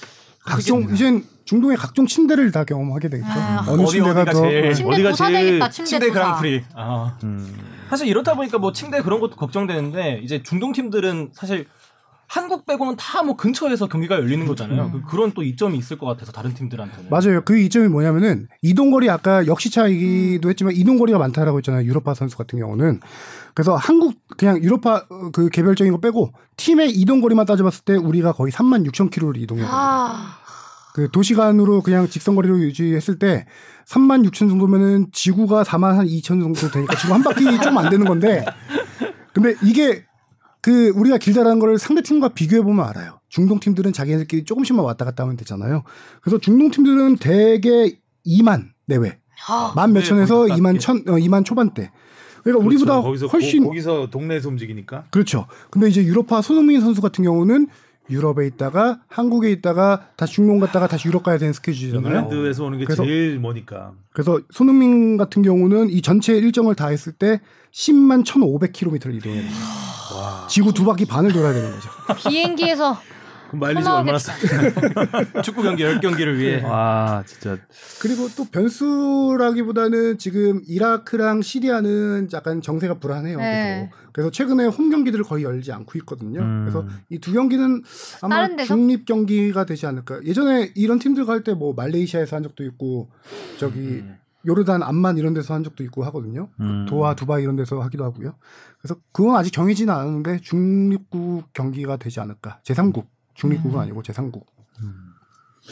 [0.45, 3.29] 각종 이젠 중동의 각종 침대를 다 경험하게 되겠죠.
[3.31, 5.69] 아, 어느 어디 침대가 어디가 더 제일- 침대 어디가 제일 되겠다.
[5.69, 6.09] 침대, 침대.
[6.11, 6.63] 그랑프리.
[6.75, 7.17] 아.
[7.23, 7.57] 음.
[7.89, 11.67] 사실 이렇다 보니까 뭐 침대 그런 것도 걱정되는데 이제 중동 팀들은 사실
[12.27, 14.91] 한국 빼고는 다 뭐 근처에서 경기가 열리는 거잖아요.
[14.91, 17.09] 그- 그런 또 이점이 있을 것 같아서 다른 팀들한테는.
[17.09, 17.41] 맞아요.
[17.45, 21.85] 그 이점이 뭐냐면은 이동거리 아까 역시차이기도 했지만 이동거리가 많다라고 했잖아요.
[21.85, 22.99] 유로파 선수 같은 경우는
[23.53, 28.51] 그래서 한국 그냥 유로파 어, 그 개별적인 거 빼고 팀의 이동거리만 따져봤을 때 우리가 거의
[28.51, 29.67] 3만 6천 킬로를 이동해요.
[29.69, 30.37] 아,
[30.93, 33.45] 그 도시간으로 그냥 직선거리로 유지했을 때
[33.87, 38.05] 3만 6천 정도면은 지구가 4만 한 2천 정도 되니까 지구 한 바퀴 좀 안 되는
[38.05, 38.45] 건데
[39.33, 40.05] 근데 이게
[40.65, 43.19] 그 우리가 길다라는 걸 상대 팀과 비교해 보면 알아요.
[43.29, 45.83] 중동 팀들은 자기네들끼리 조금씩만 왔다 갔다 하면 되잖아요.
[46.23, 49.73] 그래서 중동 팀들은 대개 2만 내외, 아.
[49.75, 51.91] 만 몇천에서 거의 2만 천, 어, 2만 초반대.
[52.43, 53.03] 그러니까 우리보다 그렇죠.
[53.03, 55.45] 거기서 훨씬 고, 기서 동네에서 움직이니까 그렇죠.
[55.69, 57.67] 근데 이제 유럽파 손흥민 선수 같은 경우는
[58.09, 62.21] 유럽에 있다가 한국에 있다가 다시 중동 갔다가 다시 유럽 가야 되는 스케줄이잖아요.
[62.21, 67.11] 잉글랜드에서 오는 게 그래서- 제일 머니까 그래서 손흥민 같은 경우는 이 전체 일정을 다 했을
[67.11, 67.39] 때
[67.71, 69.51] 10만 1,500km를 이동해야 돼요.
[70.13, 71.89] 와 지구 두 바퀴 반을 돌아야 되는 거죠.
[72.17, 72.97] 비행기에서
[73.51, 74.33] 그 마일리지가 얼마나 싸?
[75.43, 77.57] 축구 경기 10경기를 위해 와 진짜
[78.01, 83.37] 그리고 또 변수라기보다는 지금 이라크랑 시리아는 약간 정세가 불안해요.
[83.37, 83.89] 네.
[83.91, 84.05] 계속.
[84.13, 86.39] 그래서 최근에 홈 경기들을 거의 열지 않고 있거든요.
[86.41, 86.61] 음.
[86.63, 87.83] 그래서 이 두 경기는
[88.21, 88.47] 아마?
[88.65, 90.23] 중립 경기가 되지 않을까.
[90.23, 93.09] 예전에 이런 팀들 갈 때 뭐 말레이시아에서 한 적도 있고
[93.57, 94.17] 저기 음.
[94.47, 96.49] 요르단 암만 이런 데서 한 적도 있고 하거든요.
[96.59, 96.85] 음.
[96.87, 98.35] 도하 두바이 이런 데서 하기도 하고요.
[98.85, 102.59] 그래서 그건 아직 정해지는 않았는데 중립국 경기가 되지 않을까.
[102.63, 103.81] 제3국 중립국은 음.
[103.81, 104.45] 아니고 제3국.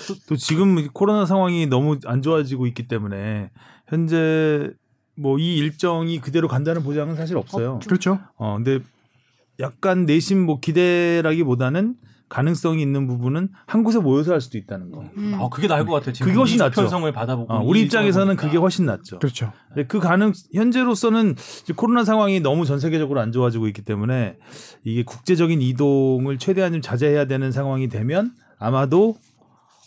[0.08, 3.52] 또, 또 지금 코로나 상황이 너무 안 좋아지고 있기 때문에
[3.88, 4.72] 현재
[5.16, 7.78] 뭐 이 일정이 그대로 간다는 보장은 사실 없어요.
[7.86, 8.20] 그렇죠.
[8.36, 8.80] 어 근데
[9.60, 11.96] 약간 내심 뭐 기대라기보다는
[12.34, 15.04] 가능성이 있는 부분은 한 곳에 모여서 할 수도 있다는 거.
[15.18, 15.38] 음.
[15.40, 16.14] 아, 그게 나을 것 같아요.
[16.14, 16.82] 지금 그게 훨씬 이적 낫죠.
[16.82, 18.42] 편성을 받아보고 어, 우리 이 입장에서는 보니까.
[18.44, 19.20] 그게 훨씬 낫죠.
[19.20, 19.54] 그렇죠.
[19.68, 21.36] 근데 그 가능 현재로서는
[21.76, 24.38] 코로나 상황이 너무 전 세계적으로 안 좋아지고 있기 때문에
[24.84, 29.16] 이게 국제적인 이동을 최대한 좀 자제해야 되는 상황이 되면 아마도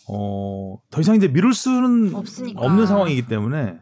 [0.07, 2.61] 어, 더 이상 이제 미룰 수는 없으니까.
[2.61, 3.77] 없는 상황이기 때문에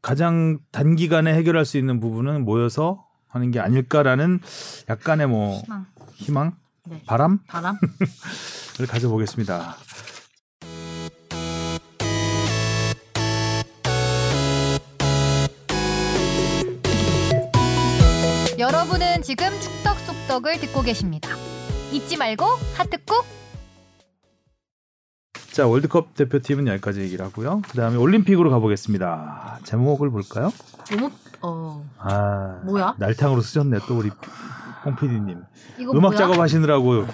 [0.00, 4.40] 가장 단기간에 해결할 수 있는 부분은 모여서 하는 게 아닐까라는
[4.88, 5.86] 약간의 뭐 희망.
[6.14, 7.02] 희망, 네.
[7.06, 7.78] 바람을 바람.
[8.88, 9.76] 가져보겠습니다.
[18.58, 21.30] 여러분은 지금 축덕 속덕을 듣고 계십니다.
[21.92, 22.44] 잊지 말고
[22.76, 23.24] 하트 꾹.
[25.52, 27.60] 자 월드컵 대표팀은 여기까지 얘기를 하고요.
[27.68, 29.60] 그 다음에 올림픽으로 가보겠습니다.
[29.64, 30.50] 제목을 볼까요?
[30.90, 31.10] 너무
[31.42, 32.94] 어아 뭐야?
[32.98, 34.10] 날탕으로 쓰셨네 또 우리
[34.84, 35.38] 홍 PD님.
[35.78, 36.16] 이거 음악 뭐야?
[36.18, 37.06] 작업하시느라고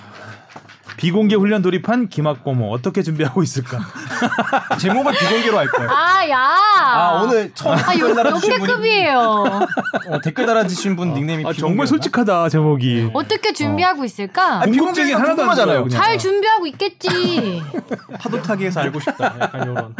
[0.96, 3.78] 비공개 훈련 돌입한 김학고모 어떻게 준비하고 있을까?
[4.80, 5.90] 제목을 비공개로 할 거예요.
[5.90, 6.38] 아 야.
[6.40, 9.18] 아, 오늘 처음 아 댓글 요, 달아주신 분이 역대급이에요.
[9.20, 11.52] 어, 댓글 달아주신 분 닉네임이 아?
[11.52, 13.10] 정말 솔직하다 제목이.
[13.14, 14.62] 어떻게 준비하고 있을까?
[14.62, 15.66] 아니, 궁금증이 비공개가 하나도 안 궁금하잖아요.
[15.66, 16.02] 들어요, 그냥.
[16.02, 17.62] 잘 준비하고 있겠지.
[18.18, 19.36] 파도 타기에서 알고 싶다.
[19.40, 19.94] 약간 이런.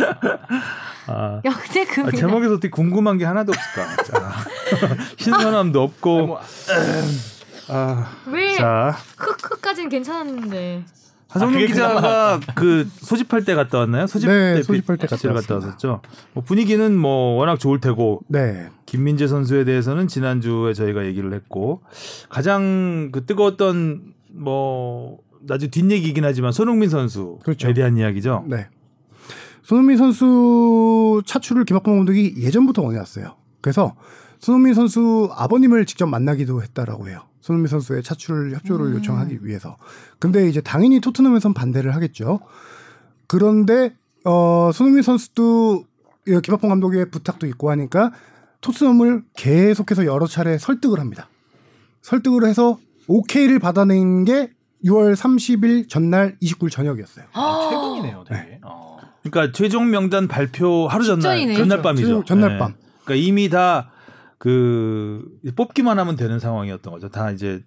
[1.07, 2.17] 아, 아, 역대급이다.
[2.17, 4.03] 제목에서 어떻게 궁금한 게 하나도 없을까?
[4.03, 4.33] 자,
[5.17, 6.27] 신선함도 없고.
[6.27, 6.41] 뭐,
[7.69, 10.85] 아, 왜 자, 크크까지는 괜찮았는데.
[11.31, 14.07] 하성룡 아, 기자가 그 소집할 때 갔다 왔나요?
[14.07, 15.55] 소집 네, 때 소집할 때 갔다 갔다.
[15.57, 16.01] 왔었죠.
[16.33, 18.71] 뭐 분위기는 뭐 워낙 좋을 테고 네.
[18.87, 21.83] 김민재 선수에 대해서는 지난주에 저희가 얘기를 했고
[22.31, 27.75] 가장 그 뜨거웠던 뭐 나중에 뒷얘기이긴 하지만 손흥민 선수에 그렇죠.
[27.75, 28.47] 대한 이야기죠.
[28.49, 28.69] 네.
[29.63, 33.37] 손흥민 선수 차출을 김학범 감독이 예전부터 원해왔어요.
[33.61, 33.95] 그래서
[34.41, 37.28] 손흥민 선수 아버님을 직접 만나기도 했다라고 해요.
[37.49, 39.79] 손흥민 선수의 차출 협조를 요청하기 위해서.
[40.19, 42.41] 근데 이제 당연히 토트넘에선 반대를 하겠죠.
[43.27, 43.95] 그런데
[44.25, 45.85] 어 손흥민 선수도
[46.27, 48.13] 이 김학범 감독의 부탁도 있고 하니까
[48.61, 51.31] 토트넘을 계속해서 여러 차례 설득을 합니다.
[52.03, 54.51] 설득을 해서 오케이를 받아낸 게
[54.85, 57.25] 6월 30일 전날 29일 저녁이었어요.
[57.33, 58.59] 아, 최근이네요, 되게.
[58.63, 58.99] 어.
[59.23, 61.55] 그러니까 최종 명단 발표 하루 전날 직전이네.
[61.57, 62.07] 전날 밤이죠.
[62.07, 62.75] 최종- 전날 밤.
[63.05, 63.91] 그러니까 이미 다
[64.39, 67.09] 그 뽑기만 하면 되는 상황이었던 거죠.
[67.09, 67.63] 다 이제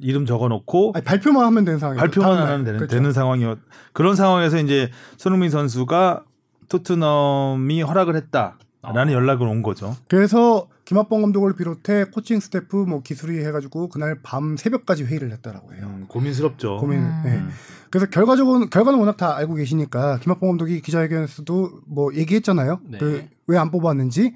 [0.00, 2.00] 이름 적어놓고 아니, 발표만 하면 되는 상황이에요.
[2.00, 2.38] 발표만.
[2.38, 2.96] 하면 되는, 그렇죠.
[2.96, 3.58] 되는 상황이었.
[3.92, 6.24] 그런 상황에서 이제 손흥민 선수가
[6.68, 9.12] 토트넘이 허락을 했다라는 아.
[9.12, 9.96] 연락을 온 거죠.
[10.08, 15.82] 그래서 김학범 감독을 비롯해 코칭 스태프 뭐 기술이 해가지고 그날 밤 새벽까지 회의를 했다라고 해요.
[15.84, 16.78] 음, 고민스럽죠.
[16.78, 17.00] 고민.
[17.00, 17.22] 음.
[17.26, 17.42] 예.
[17.90, 22.80] 그래서 결과적으로 결과는 워낙 다 알고 계시니까 김학범 감독이 기자회견에서도 뭐 얘기했잖아요.
[22.84, 22.98] 네.
[23.46, 24.34] 그왜 안 뽑았는지.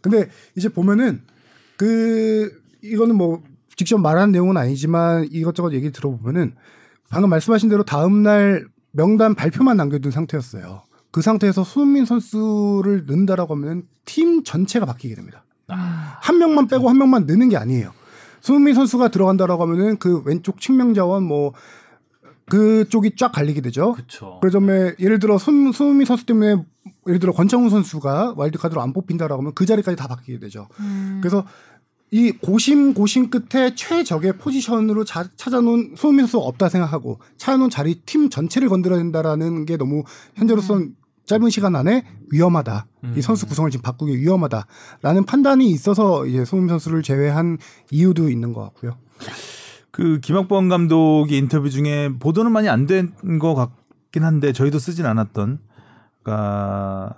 [0.00, 1.22] 근데 이제 보면은
[1.76, 3.42] 그 이거는 뭐
[3.76, 6.54] 직접 말한 내용은 아니지만 이것저것 얘기 들어보면은
[7.10, 10.82] 방금 말씀하신 대로 다음 날 명단 발표만 남겨둔 상태였어요.
[11.10, 15.44] 그 상태에서 손흥민 선수를 넣는다라고 하면 팀 전체가 바뀌게 됩니다.
[15.68, 17.92] 한 명만 빼고 한 명만 넣는 게 아니에요.
[18.40, 21.52] 손흥민 선수가 들어간다라고 하면은 그 왼쪽 측면 자원 뭐
[22.48, 23.92] 그쪽이 쫙 갈리게 되죠.
[23.94, 24.38] 그쵸.
[24.40, 26.64] 그 점에 예를 들어 손, 손흥민 선수 때문에
[27.06, 30.68] 예를 들어 권창훈 선수가 와일드카드로 안 뽑힌다라고 하면 그 자리까지 다 바뀌게 되죠.
[30.80, 31.18] 음.
[31.22, 31.44] 그래서
[32.10, 38.30] 이 고심 고심 끝에 최적의 포지션으로 자- 찾아놓은 손흥민 선수가 없다 생각하고 찾아놓은 자리 팀
[38.30, 40.04] 전체를 건드려야 된다라는 게 너무
[40.36, 40.94] 현재로서는
[41.26, 42.86] 짧은 시간 안에 위험하다.
[43.16, 47.58] 이 선수 구성을 지금 바꾸기 위험하다라는 판단이 있어서 이제 손흥민 선수를 제외한
[47.90, 48.96] 이유도 있는 것 같고요.
[49.90, 55.58] 그 김학범 감독이 인터뷰 중에 보도는 많이 안 된 것 같긴 한데 저희도 쓰진 않았던.
[56.26, 57.14] 그러니까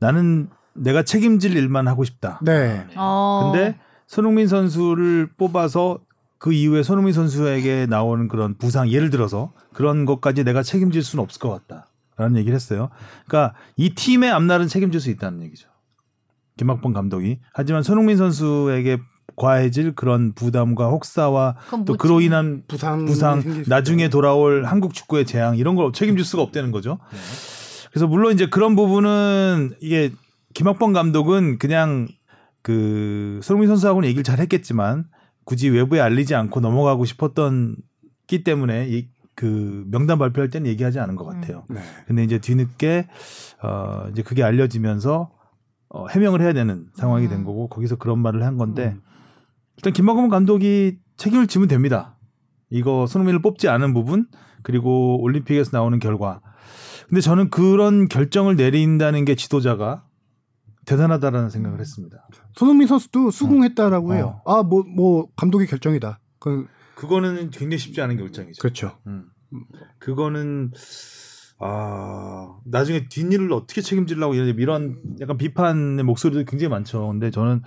[0.00, 2.40] 나는 내가 책임질 일만 하고 싶다.
[2.42, 2.86] 네.
[2.96, 3.52] 어.
[3.52, 6.00] 근데 손흥민 선수를 뽑아서
[6.38, 11.38] 그 이후에 손흥민 선수에게 나오는 그런 부상 예를 들어서 그런 것까지 내가 책임질 수는 없을
[11.38, 12.88] 것 같다라는 얘기를 했어요.
[13.26, 15.68] 그러니까 이 팀의 앞날은 책임질 수 있다는 얘기죠.
[16.56, 18.98] 김학범 감독이 하지만 손흥민 선수에게
[19.36, 21.56] 과해질 그런 부담과 혹사와
[21.86, 21.96] 또?
[21.96, 24.08] 그로 인한 부상 부상 나중에.
[24.08, 26.98] 돌아올 한국 축구의 재앙 이런 걸 책임질 수가 없다는 거죠.
[27.94, 30.10] 그래서 물론 이제 그런 부분은 이게
[30.52, 32.08] 김학범 감독은 그냥
[32.60, 35.04] 그 손흥민 선수하고는 얘기를 잘 했겠지만
[35.44, 37.76] 굳이 외부에 알리지 않고 넘어가고 싶었던
[38.26, 41.64] 기 때문에 이 그 명단 발표할 때는 얘기하지 않은 것 같아요.
[41.68, 41.80] 네.
[42.06, 43.08] 근데 이제 뒤늦게
[43.62, 45.30] 어 이제 그게 알려지면서
[45.88, 47.44] 어 해명을 해야 되는 상황이 된 음.
[47.44, 49.02] 거고 거기서 그런 말을 한 건데 음.
[49.76, 52.16] 일단 김학범 감독이 책임을 지면 됩니다.
[52.70, 54.26] 이거 손흥민을 뽑지 않은 부분
[54.62, 56.40] 그리고 올림픽에서 나오는 결과.
[57.08, 60.04] 근데 저는 그런 결정을 내린다는 게 지도자가
[60.86, 62.28] 대단하다라는 생각을 했습니다.
[62.54, 64.14] 손흥민 선수도 수긍했다라고 어.
[64.14, 64.40] 해요.
[64.44, 66.20] 아, 뭐, 뭐, 감독의 결정이다.
[66.38, 68.60] 그 그거는 굉장히 쉽지 않은 결정이죠.
[68.60, 68.98] 그렇죠.
[69.06, 69.26] 음.
[69.98, 70.72] 그거는
[71.58, 77.08] 아 나중에 뒷일을 어떻게 책임지려고 이런 이런 약간 비판의 목소리도 굉장히 많죠.
[77.08, 77.62] 근데 저는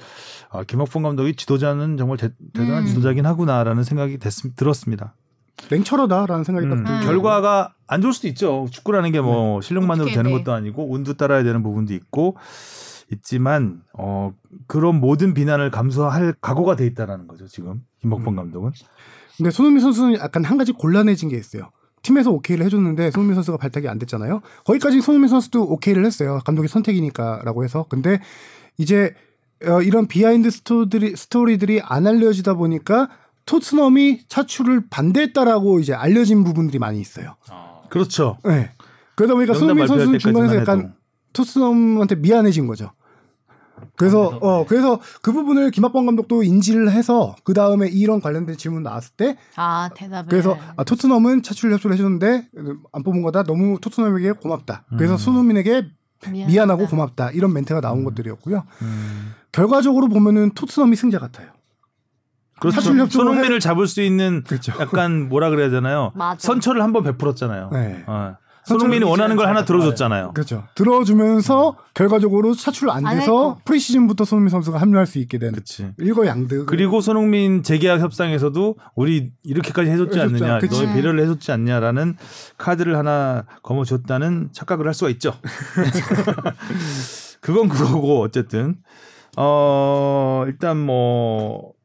[0.49, 2.85] 아, 김학범 감독이 지도자는 정말 대, 단한 음.
[2.85, 5.15] 지도자긴 하구나라는 생각이 됐, 들었습니다.
[5.71, 7.05] 냉철하다라는 생각이 음, 딱 들고.
[7.05, 8.67] 결과가 안 좋을 수도 있죠.
[8.71, 10.37] 축구라는 게 뭐 실력만으로 되는 네.
[10.37, 12.35] 것도 아니고 운도 따라야 되는 부분도 있고
[13.11, 14.33] 있지만 어
[14.67, 17.47] 그런 모든 비난을 감수할 각오가 돼 있다라는 거죠.
[17.47, 18.35] 지금 김학범 음.
[18.35, 18.71] 감독은
[19.37, 21.71] 근데 손흥민 선수는 약간 한 가지 곤란해진 게 있어요.
[22.03, 24.41] 팀에서 오케이를 해줬는데 손흥민 선수가 발탁이 안 됐잖아요.
[24.65, 26.39] 거기까지 손흥민 선수도 오케이를 했어요.
[26.45, 27.85] 감독의 선택이니까라고 해서.
[27.89, 28.19] 근데
[28.77, 29.13] 이제
[29.65, 33.09] 어, 이런 비하인드 스토리들이, 스토리들이 안 알려지다 보니까
[33.47, 37.35] 토트넘이 차출을 반대했다라고 이제 알려진 부분들이 많이 있어요.
[37.49, 37.81] 어.
[37.89, 38.37] 그렇죠.
[38.43, 38.71] 네.
[39.15, 40.93] 그러다 보니까 손흥민 선수는 중간에서 약간
[41.33, 42.91] 토트넘한테 미안해진 거죠.
[43.95, 44.65] 그래서 그래서, 어 네.
[44.67, 49.89] 그래서 그 부분을 김학범 감독도 인지를 해서 그 다음에 이런 관련된 질문 나왔을 때 아
[49.95, 50.29] 대답을.
[50.29, 52.49] 그래서 아, 토트넘은 차출 협조를 해줬는데
[52.91, 54.85] 안 뽑은 거다 너무 토트넘에게 고맙다.
[54.97, 55.17] 그래서 음.
[55.17, 55.87] 손흥민에게
[56.31, 56.51] 미안하다.
[56.51, 58.03] 미안하고 고맙다 이런 멘트가 나온 음.
[58.05, 58.63] 것들이었고요.
[58.81, 59.33] 음.
[59.51, 61.49] 결과적으로 보면은 토트넘이 승자 같아요.
[62.59, 62.81] 그렇죠.
[62.81, 64.73] 손흥민을 잡을 수 있는 그렇죠.
[64.79, 66.11] 약간 뭐라 그래야 되나요?
[66.15, 66.39] 맞아.
[66.39, 67.69] 선처를 한번 베풀었잖아요.
[67.71, 68.03] 네.
[68.07, 68.35] 어.
[68.65, 70.33] 손흥민이 원하는 걸 하나 들어줬잖아요.
[70.33, 70.65] 그렇죠.
[70.75, 73.59] 들어주면서 결과적으로 차출 안안 돼서.
[73.63, 75.93] 프리시즌부터 손흥민 선수가 합류할 수 있게 된 그렇지.
[75.97, 76.65] 일거양득.
[76.65, 80.35] 그리고 손흥민 재계약 협상에서도 우리 이렇게까지 해줬지 해줬죠.
[80.43, 80.83] 않느냐, 그치.
[80.83, 82.17] 너의 배려를 해줬지 않냐라는
[82.57, 85.33] 카드를 하나 거머쥐었다는 착각을 할 수가 있죠.
[87.39, 88.75] 그건 그거고 어쨌든
[89.37, 91.76] 어 일단 뭐.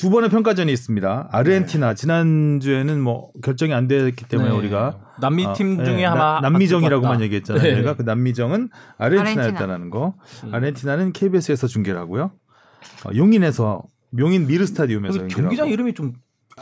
[0.00, 1.28] 두 번의 평가전이 있습니다.
[1.30, 4.56] 아르헨티나 지난 주에는 뭐 결정이 안 됐기 때문에 네.
[4.56, 7.62] 우리가 남미 아, 팀 네, 중에 나- 아마 남미정이라고만 얘기했잖아요.
[7.62, 7.74] 네.
[7.74, 10.14] 저희가 그 남미정은 아르헨티나였다라는 거.
[10.44, 10.54] 음.
[10.54, 12.32] 아르헨티나는 KBS에서 중계를 하고요.
[13.04, 13.82] 어, 용인에서
[14.18, 15.68] 용인 미르 스타디움에서 경기장.
[15.68, 16.12] 이름이 좀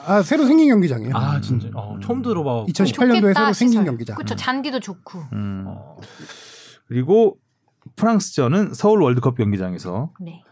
[0.06, 1.12] 아 새로 생긴 경기장이에요.
[1.16, 2.66] 아 진짜 어, 처음 들어봐.
[2.66, 4.14] 2018년도에 새로 생긴 경기장.
[4.14, 4.36] 그렇죠.
[4.36, 5.18] 잔디도 좋고.
[5.32, 5.64] 음.
[5.66, 5.96] 어,
[6.86, 7.36] 그리고
[7.96, 10.42] 프랑스전은 서울 월드컵 경기장에서 네.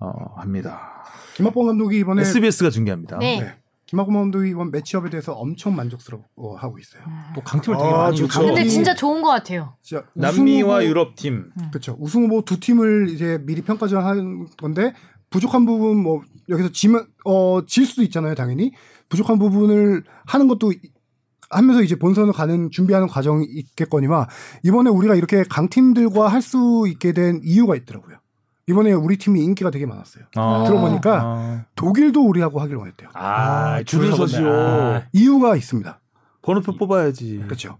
[0.00, 0.92] 어, 합니다.
[1.36, 3.18] 김학범 감독이 이번에 SBS가 중계합니다.
[3.18, 3.40] 네.
[3.40, 3.54] 네.
[3.86, 7.02] 김학범 감독이 이번 매치업에 대해서 엄청 만족스러워하고 있어요.
[7.34, 8.24] 또 강팀을 되게 아, 많이 좋죠.
[8.40, 8.54] 요청하고.
[8.54, 9.76] 근데 이- 진짜 좋은 것 같아요.
[9.82, 11.50] 진짜 남미와 후보- 유럽 팀.
[11.70, 11.96] 그렇죠.
[12.00, 14.94] 우승 후보 두 팀을 이제 미리 평가전 한 건데
[15.30, 18.72] 부족한 부분 뭐 여기서 지면 어질 수도 있잖아요, 당연히.
[19.08, 20.78] 부족한 부분을 하는 것도 이-
[21.50, 24.28] 하면서 이제 본선을 가는 준비하는 과정이 있겠거니와
[24.64, 28.16] 이번에 우리가 이렇게 강팀들과 할 수 있게 된 이유가 있더라고요.
[28.66, 30.24] 이번에 우리 팀이 인기가 되게 많았어요.
[30.36, 30.64] 아.
[30.66, 31.64] 들어보니까 아.
[31.76, 33.10] 독일도 우리하고 하길 원했대요.
[33.14, 34.48] 아, 줄을 줄을 서시오.
[34.48, 36.00] 아, 이유가 있습니다.
[36.42, 37.42] 번호표 뽑아야지.
[37.44, 37.78] 그렇죠.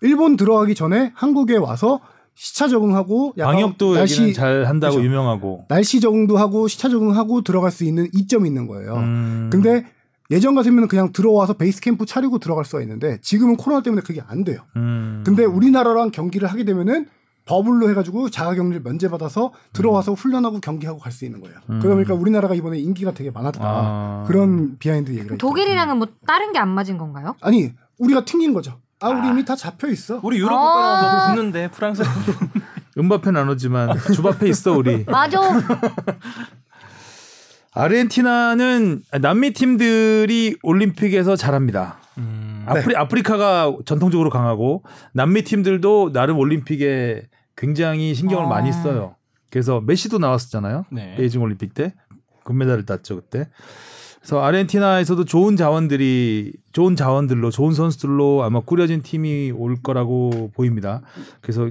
[0.00, 2.00] 일본 들어가기 전에 한국에 와서
[2.34, 5.06] 시차 적응하고 약간 방역도 날씨 잘 한다고 그렇죠.
[5.06, 5.64] 유명하고.
[5.68, 8.94] 날씨 적응도 하고 시차 적응하고 들어갈 수 있는 이점이 있는 거예요.
[8.94, 9.50] 음.
[9.50, 9.84] 근데
[10.30, 14.44] 예전 같으면 그냥 들어와서 베이스 캠프 차리고 들어갈 수가 있는데 지금은 코로나 때문에 그게 안
[14.44, 14.60] 돼요.
[14.76, 15.22] 음.
[15.26, 17.08] 근데 우리나라랑 경기를 하게 되면은
[17.48, 21.56] 버블로 해가지고 자가격리를 면제받아서 들어와서 훈련하고 경기하고 갈 수 있는 거예요.
[21.70, 21.80] 음.
[21.80, 23.58] 그러니까 우리나라가 이번에 인기가 되게 많았다.
[23.62, 24.24] 아.
[24.28, 25.38] 그런 비하인드 얘기가 있죠.
[25.38, 27.34] 독일이랑은 뭐 다른 게 안 맞은 건가요?
[27.40, 28.78] 아니 우리가 튕긴 거죠.
[29.00, 30.20] 아 우리 이미 다 잡혀 있어.
[30.22, 30.60] 우리 유럽 아.
[30.60, 32.02] 국가랑 너무 붙는데 프랑스
[32.98, 35.04] 음바페는 안 오지만 주바페 있어 우리.
[35.08, 35.40] 맞아.
[37.72, 41.98] 아르헨티나는 남미 팀들이 올림픽에서 잘합니다.
[42.18, 44.82] 음, 아프리, 아프리카가 전통적으로 강하고
[45.12, 47.22] 남미 팀들도 나름 올림픽에
[47.58, 48.48] 굉장히 신경을 아.
[48.48, 49.16] 많이 써요.
[49.50, 50.86] 그래서 메시도 나왔었잖아요.
[50.90, 51.16] 네.
[51.16, 51.92] 베이징 올림픽 때
[52.44, 53.48] 금메달을 땄죠 그때.
[54.20, 61.00] 그래서 아르헨티나에서도 좋은 자원들이 좋은 자원들로 좋은 선수들로 아마 꾸려진 팀이 올 거라고 보입니다.
[61.40, 61.68] 그래서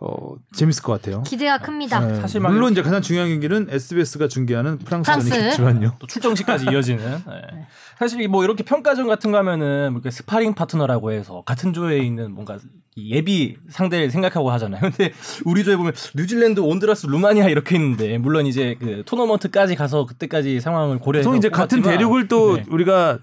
[0.00, 1.22] 어 재밌을 것 같아요.
[1.22, 2.00] 기대가 큽니다.
[2.00, 5.96] 네, 사실 막 물론 이렇게- 이제 가장 중요한 경기는 SBS가 중계하는 프랑스전이겠지만요.
[5.98, 7.04] 또 출정식까지 이어지는.
[7.26, 7.66] 네.
[7.98, 12.32] 사실 뭐 이렇게 평가전 같은 거 하면은 뭐 이렇게 스파링 파트너라고 해서 같은 조에 있는
[12.32, 12.58] 뭔가
[12.94, 14.80] 이 예비 상대를 생각하고 하잖아요.
[14.92, 15.12] 근데
[15.44, 20.98] 우리 조에 보면 뉴질랜드, 온두라스, 루마니아 이렇게 있는데 물론 이제 그 토너먼트까지 가서 그때까지 상황을
[20.98, 22.64] 고려해서 보통 이제 같은 대륙을 또 네.
[22.70, 23.18] 우리가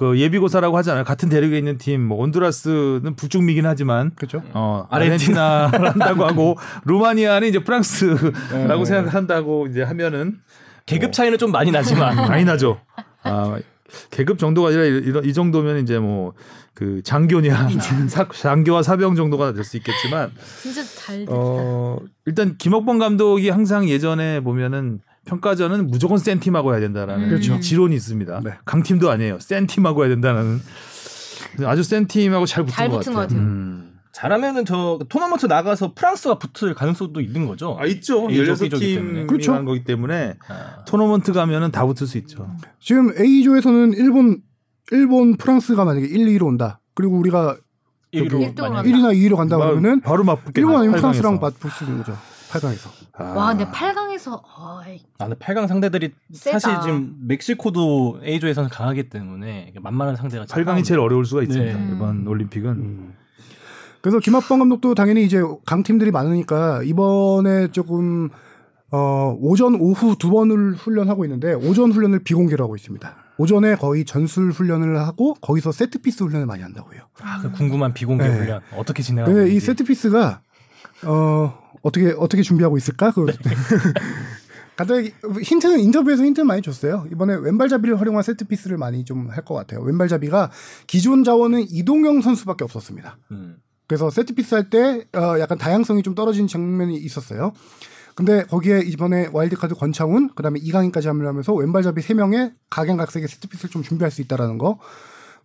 [0.00, 1.04] 그 예비고사라고 하잖아요.
[1.04, 4.42] 같은 대륙에 있는 팀, 뭐 온두라스는 북중미긴 하지만 그렇죠.
[4.54, 10.38] 어 아르헨티나 한다고 하고 루마니아는 이제 프랑스라고 생각한다고 이제 하면은
[10.86, 12.80] 계급 차이는 좀 많이 나지만 많이 나죠.
[13.24, 13.58] 아
[14.10, 16.32] 계급 정도가 아니라 이런 이 정도면 이제 뭐
[16.72, 17.68] 그 장교냐
[18.08, 20.30] 사- 장교와 사병 정도가 될 수 있겠지만
[20.62, 21.32] 진짜 잘 됐다.
[21.34, 27.54] 어 일단 김학범 감독이 항상 예전에 보면은 평가전은 무조건 센 팀하고 해야 된다라는 그렇죠.
[27.56, 28.40] 이 지론이 있습니다.
[28.44, 28.52] 네.
[28.64, 29.38] 강팀도 아니에요.
[29.40, 30.60] 센 팀하고 해야 된다는
[31.66, 33.38] 아주 센 팀하고 잘 붙은 잘 것 붙은 같아요.
[33.38, 33.86] 음.
[34.12, 37.76] 잘하면은 저 토너먼트 나가서 프랑스가 붙을 가능성도 있는 거죠.
[37.78, 38.28] 아 있죠.
[38.28, 39.26] A조, 16팀이 B조기 때문에.
[39.26, 39.54] 그렇죠.
[39.54, 42.50] 한 거기 때문에 아, 토너먼트 가면은 다 붙을 수 있죠.
[42.80, 44.42] 지금 A조에서는 일본
[44.90, 46.80] 일본 프랑스가 만약에 1, 2로 온다.
[46.94, 47.56] 그리고 우리가
[48.10, 50.98] 일위로 일등으로 만약에 1위나 2위로 간다 바- 그러면은 바로 맞붙게 일본 아니면.
[50.98, 51.38] 프랑스랑
[51.84, 52.18] 있는 거죠.
[52.50, 52.88] 8강에서.
[53.14, 53.24] 아.
[53.24, 56.58] 와, 근데 8강에서 어이, 아, 근데 8강 상대들이 세다.
[56.58, 61.78] 사실 지금 멕시코도 A조에서는 강하기 때문에 만만한 상대가 8강이 제일 어려울 수가 있습니다.
[61.78, 61.92] 네.
[61.94, 63.14] 이번 올림픽은 음.
[64.00, 68.30] 그래서 김학범 감독도 당연히 이제 강팀들이 많으니까 이번에 조금
[68.92, 73.14] 어 오전 오후 두 번을 훈련하고 있는데 오전 훈련을 비공개로 하고 있습니다.
[73.36, 77.02] 오전에 거의 전술 훈련을 하고 거기서 세트피스 훈련을 많이 한다고 해요.
[77.22, 78.36] 아, 그 궁금한 비공개 네.
[78.36, 79.60] 훈련 어떻게 진행하고 근데 이.
[79.60, 80.40] 세트피스가
[81.04, 83.10] 어 어떻게 어떻게 준비하고 있을까?
[83.12, 83.26] 그
[84.76, 87.06] 간단히 힌트는 인터뷰에서 힌트 많이 줬어요.
[87.12, 89.80] 이번에 왼발잡이를 활용한 세트피스를 많이 좀 할 것 같아요.
[89.82, 90.50] 왼발잡이가
[90.86, 93.18] 기존 자원은 이동영 선수밖에 없었습니다.
[93.32, 93.56] 음.
[93.86, 97.52] 그래서 세트피스 할 때 어, 약간 다양성이 좀 떨어진 장면이 있었어요.
[98.14, 104.20] 근데 거기에 이번에 와일드카드 권창훈, 그다음에 이강인까지 합류하면서 왼발잡이 3명의 각양각색의 세트피스를 좀 준비할 수
[104.22, 104.78] 있다라는 거.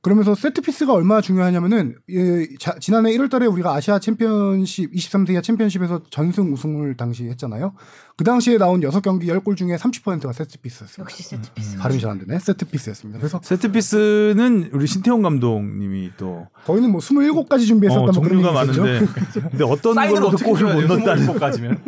[0.05, 6.95] 그러면서 세트피스가 얼마나 중요하냐면은 예, 자, 지난해 1월달에 우리가 아시아 챔피언십 23세기아 챔피언십에서 전승 우승을
[6.95, 7.73] 당시 했잖아요.
[8.15, 11.03] 그 당시에 나온 6 경기 10골 중에 30%가 세트피스였어요.
[11.03, 11.77] 역시 세트피스.
[11.77, 12.37] 발음이 잘 안 되네.
[12.37, 13.17] 세트피스였습니다.
[13.17, 18.51] 그래서 세트피스는 우리 신태용 감독님이 또 거기는 뭐 27가지 준비했었다 어, 종류가.
[18.51, 19.07] 많은데
[19.49, 21.81] 근데 어떤 걸로도 어떻게 골을 못 넣었다는 까지면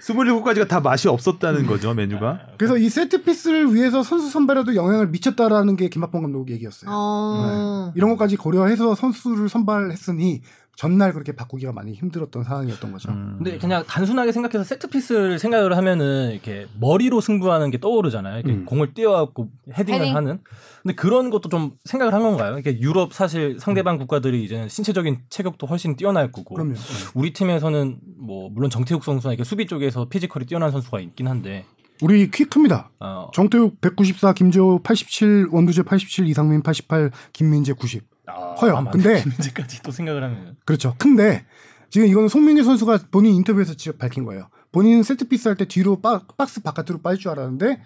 [0.00, 5.76] 27가지가 다 맛이 없었다는 거죠 메뉴가 그래서 이 세트 피스를 위해서 선수 선발에도 영향을 미쳤다라는
[5.76, 6.90] 게 김학범 감독 얘기였어요.
[6.92, 7.92] 어.
[7.94, 10.42] 이런 것까지 고려해서 선수를 선발했으니
[10.76, 13.10] 전날 그렇게 바꾸기가 많이 힘들었던 상황이었던 거죠.
[13.10, 13.36] 음.
[13.38, 18.40] 근데 그냥 단순하게 생각해서 세트 피스를 생각을 하면은 이렇게 머리로 승부하는 게 떠오르잖아요.
[18.40, 18.64] 이렇게 음.
[18.66, 20.14] 공을 띄워갖고 헤딩을 헤딩.
[20.14, 20.38] 하는.
[20.82, 22.58] 근데 그런 것도 좀 생각을 한 건가요?
[22.58, 26.54] 이게 유럽 사실 상대방 국가들이 이제는 신체적인 체격도 훨씬 뛰어날 거고.
[26.54, 26.74] 그럼요.
[27.14, 31.64] 우리 팀에서는 뭐 물론 정태욱 선수나 이렇게 수비 쪽에서 피지컬이 뛰어난 선수가 있긴 한데.
[32.02, 32.90] 우리 키 큽니다.
[33.00, 38.04] 어, 정태욱 194, 김재호 87, 원두재 87, 이상민 88, 김민재 90.
[38.26, 38.76] 아, 커요.
[38.76, 38.90] 아.
[38.90, 40.56] 근데- 김민재까지 또 생각을 하면.
[40.64, 40.94] 그렇죠.
[40.98, 41.44] 근데
[41.90, 44.48] 지금 이거는 송민규 선수가 본인 인터뷰에서 직접 밝힌 거예요.
[44.72, 47.80] 본인 세트피스 할 때 뒤로 박, 박스 바깥으로 빠질 줄 알았는데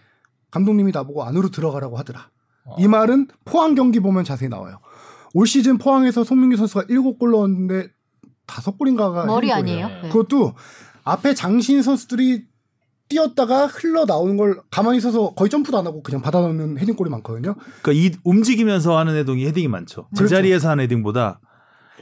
[0.51, 2.31] 감독님이 나보고 안으로 들어가라고 하더라.
[2.65, 2.77] 어.
[2.79, 4.81] 이 말은 포항 경기 보면 자세히 나와요.
[5.35, 7.89] 올 시즌 포항에서 송민규 선수가 7골 넣었는데
[8.47, 9.53] 5골인가가 머리.
[9.53, 9.87] 아니에요?
[9.89, 10.01] 네.
[10.03, 10.09] 네.
[10.09, 10.55] 그것도
[11.05, 12.47] 앞에 장신 선수들이
[13.11, 17.57] 뛰었다가 흘러 나오는 걸 가만히 있어서 거의 점프도 안 하고 그냥 받아 넣는 헤딩골이 많거든요.
[17.83, 20.29] 그러니까 이 움직이면서 하는 헤딩이 헤딩이 많죠 그렇죠.
[20.29, 21.41] 제자리에서 하는 헤딩보다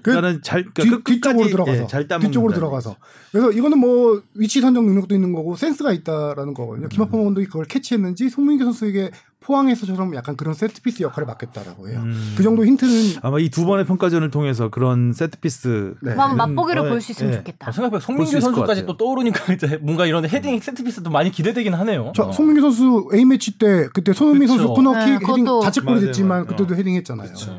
[0.02, 2.52] 그 그러니까 잘 그러니까 뒤, 끝- 뒤쪽으로 끝까지, 들어가서 예, 잘 뒤쪽으로.
[2.54, 2.96] 들어가서
[3.32, 6.86] 그래서 이거는 뭐 위치 선정 능력도 있는 거고 센스가 있다라는 거거든요.
[6.86, 6.88] 음.
[6.88, 12.00] 김학범 감독이 그걸 캐치했는지 송민규 선수에게 포항에서처럼 약간 그런 세트피스 역할을 맡기겠다라고 해요.
[12.02, 12.34] 음.
[12.36, 12.92] 그 정도 힌트는
[13.22, 16.14] 아마 이 두 번의 평가전을 통해서 그런 세트피스 네.
[16.14, 17.36] 맛보기로 거에- 볼수 있으면 예.
[17.38, 17.68] 좋겠다.
[17.68, 18.86] 아, 생각해보면 볼수 송민규 선수까지.
[18.86, 22.12] 또 떠오르니까 이제 뭔가 이런 헤딩 세트피스도 많이 기대되긴 하네요.
[22.14, 22.32] 저 어.
[22.32, 24.58] 송민규 선수 A 매치 때 그때 손흥민 그쵸.
[24.58, 26.46] 선수 코너킥 네, 헤딩 자책골이 됐지만 맞아요.
[26.46, 27.28] 그때도 헤딩했잖아요.
[27.28, 27.58] 그쵸.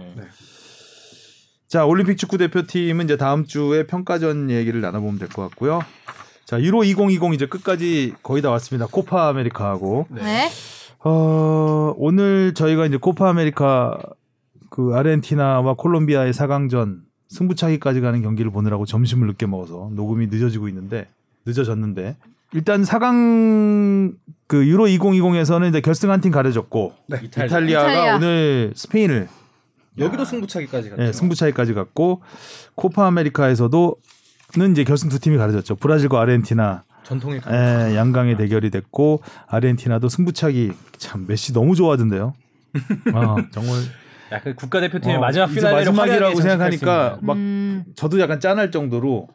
[1.70, 1.78] 네.
[1.78, 5.82] 자, 올림픽 축구 대표팀은 이제 다음 주에 평가전 얘기를 나눠보면 될 것 같고요.
[6.45, 8.88] 자, 유로 2020 이제 끝까지 거의 다 왔습니다.
[8.89, 10.07] 코파 아메리카하고.
[10.09, 10.49] 네.
[11.03, 13.99] 어, 오늘 저희가 이제 코파 아메리카
[14.72, 21.07] 그 아르헨티나와 콜롬비아의 4강전 승부차기까지 가는 경기를 보느라고 점심을 늦게 먹어서 녹음이 늦어지고 있는데
[21.45, 22.17] 늦어졌는데
[22.53, 24.13] 일단 4강
[24.47, 27.20] 그 유로 2020에서는 이제 결승 한 팀 가려졌고 네.
[27.24, 27.84] 이탈리아.
[27.84, 28.15] 가 이탈리아.
[28.15, 29.28] 오늘 스페인을
[30.00, 31.04] 여기도 승부차기까지 갔죠.
[31.04, 32.22] 예, 승부차이까지 갔고
[32.76, 35.76] 코파 아메리카에서도는 이제 결승 두 팀이 가려졌죠.
[35.76, 42.34] 브라질과 아르헨티나 전통의 예, 양강의 대결이 됐고 아르헨티나도 승부차기 참 메시 너무 좋아하던데요.
[43.14, 43.82] 아, 정말
[44.32, 49.28] 약간 국가대표팀의 어, 마지막 이제 피날레로 마지막이라고 생각하니까 수막 음, 저도 약간 짠할 정도로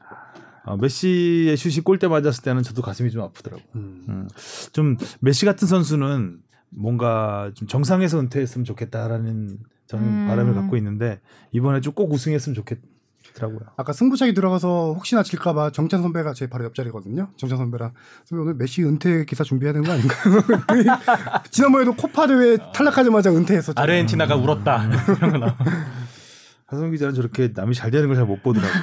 [0.65, 3.67] 아, 메시의 슛이 골대 맞았을 때는 저도 가슴이 좀 아프더라고요.
[3.75, 4.05] 음.
[4.09, 4.29] 음,
[4.73, 6.39] 좀 메시 같은 선수는
[6.71, 10.27] 뭔가 좀 정상에서 은퇴했으면 좋겠다라는 저는 음.
[10.29, 11.21] 바람을 갖고 있는데
[11.53, 13.69] 이번에 좀 꼭 우승했으면 좋겠더라고요.
[13.77, 17.29] 아까 승부차기 들어가서 혹시나 질까봐 정찬 선배가 제 바로 옆자리거든요.
[17.37, 17.93] 정찬 선배랑
[18.25, 20.43] 선배 오늘 메시 은퇴 기사 준비해야 되는 거 아닌가요?
[21.51, 23.81] 지난번에도 코파 대회 탈락하자마자 은퇴했었죠.
[23.81, 24.85] 아르헨티나가 울었다.
[25.17, 25.57] 이런 거 나와.
[26.67, 28.83] 하성 기자는 저렇게 남이 잘 되는 걸 잘 못 보더라고요.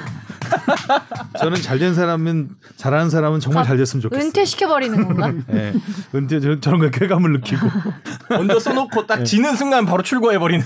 [1.40, 4.24] 저는 잘 된 사람은 잘하는 사람은 정말 잘 됐으면 좋겠어요.
[4.26, 5.32] 은퇴시켜 버리는 건가?
[5.52, 5.72] 예.
[6.14, 7.66] 은퇴 저- 저런 걸 쾌감을 느끼고
[8.30, 10.64] 먼저 써놓고 딱 지는 순간 바로 출고해 버리는.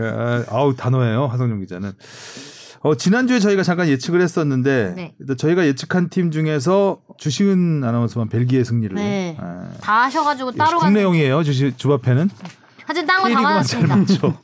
[0.00, 1.92] 아, 아우 단호해요 하성룡 기자는.
[2.84, 5.34] 어, 지난주에 저희가 잠깐 예측을 했었는데 네.
[5.36, 9.36] 저희가 예측한 팀 중에서 주시은 아나운서만 벨기에 승리를 네.
[9.40, 10.88] 아, 다 하셔가지고 따로 간.
[10.88, 12.28] 국내용이에요 주시 주바페는
[12.84, 13.96] 하여튼 딴거다 K리그만 잘 맞았습니다.
[13.96, 14.38] 맞죠.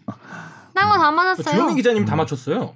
[0.72, 1.52] 딴거다 맞았어요.
[1.54, 2.74] 주영민 기자님 다 맞췄어요.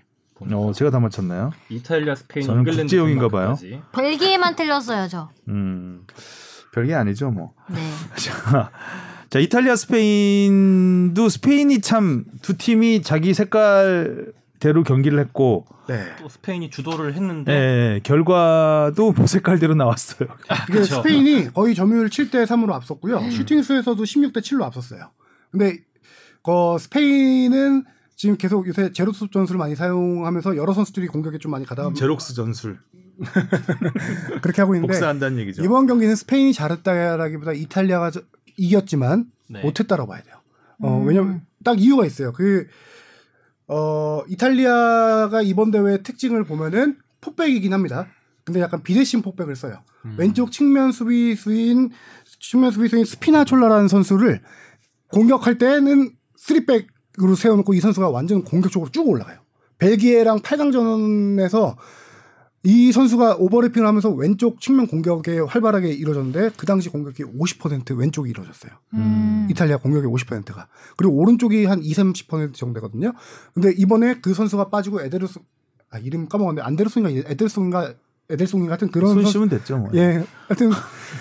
[0.51, 1.53] 어 제가 다 맞췄나요?
[1.69, 3.57] 이탈리아, 스페인, 저는 잉글랜드 국제용인가 봐요.
[3.93, 5.31] 벨기에만 틀렸어요, 저.
[5.49, 6.05] 음
[6.73, 7.53] 별게 아니죠 뭐.
[7.69, 7.77] 네.
[8.17, 8.71] 자,
[9.31, 16.05] 자 이탈리아 스페인도 스페인이 참 두 팀이 자기 색깔 대로 경기를 했고 네.
[16.21, 20.29] 또 스페인이 주도를 했는데 예, 결과도 뭐 색깔대로 나왔어요.
[20.71, 20.97] 이게 그쵸.
[20.97, 23.29] 스페인이 거의 점유율 7대 3으로 앞섰고요.
[23.31, 25.11] 슈팅 수에서도 16대 7로 앞섰어요.
[25.51, 25.79] 근데
[26.45, 27.85] 그 스페인은
[28.17, 32.79] 지금 계속 요새 제로톱 전술을 많이 사용하면서 여러 선수들이 공격에 좀 많이 가다 제록스 전술
[34.43, 35.63] 그렇게 하고 있는데 복사한다는 얘기죠.
[35.65, 38.23] 이번 경기는 스페인이 잘했다라기보다 이탈리아가 저-
[38.57, 39.63] 이겼지만 네.
[39.63, 40.37] 못했다고 봐야 돼요.
[40.81, 41.07] 어, 음.
[41.07, 42.33] 왜냐면 딱 이유가 있어요.
[42.33, 42.67] 그,
[43.69, 48.09] 어, 이탈리아가 이번 대회 특징을 보면은 폭백이긴 합니다.
[48.45, 49.83] 근데 약간 비대신 폭백을 써요.
[50.05, 50.17] 음.
[50.19, 51.91] 왼쪽 측면 수비수인,
[52.41, 54.43] 측면 수비수인 스피나촐라라는 선수를
[55.13, 56.11] 공격할 때는
[56.41, 56.87] 3백
[57.21, 59.39] 으로 세워놓고 이 선수가 완전 공격적으로 쭉 올라가요.
[59.79, 61.77] 벨기에랑 8강전에서
[62.65, 68.71] 이 선수가 오버래핑을 하면서 왼쪽 측면 공격에 활발하게 이루어졌는데 그 당시 공격이 50% 왼쪽이 이루어졌어요.
[68.95, 69.49] 음.
[69.51, 70.69] 이탈리아 공격의 50%가.
[70.97, 73.13] 그리고 오른쪽이 한 2, 30% 정도 되거든요.
[73.53, 75.41] 근데 이번에 그 선수가 빠지고 에데르스
[75.91, 77.95] 아 이름 까먹었는데 안데르송인가 에델송인가
[78.33, 79.79] 에델송인 같은 그런 손 선수 씌면 됐죠.
[79.79, 79.91] 뭐.
[79.95, 80.25] 예.
[80.49, 80.71] 하여튼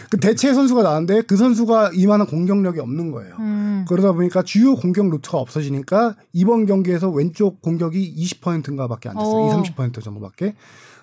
[0.09, 3.35] 그 대체 선수가 나왔는데 그 선수가 이만한 공격력이 없는 거예요.
[3.39, 3.85] 음.
[3.87, 9.57] 그러다 보니까 주요 공격 루트가 없어지니까 이번 경기에서 왼쪽 공격이 20%인가밖에 안 됐어요.
[9.57, 9.61] 오.
[9.61, 10.55] 20, 30% 정도밖에.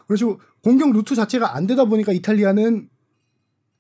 [0.06, 2.88] 그래서 공격 루트 자체가 안 되다 보니까 이탈리아는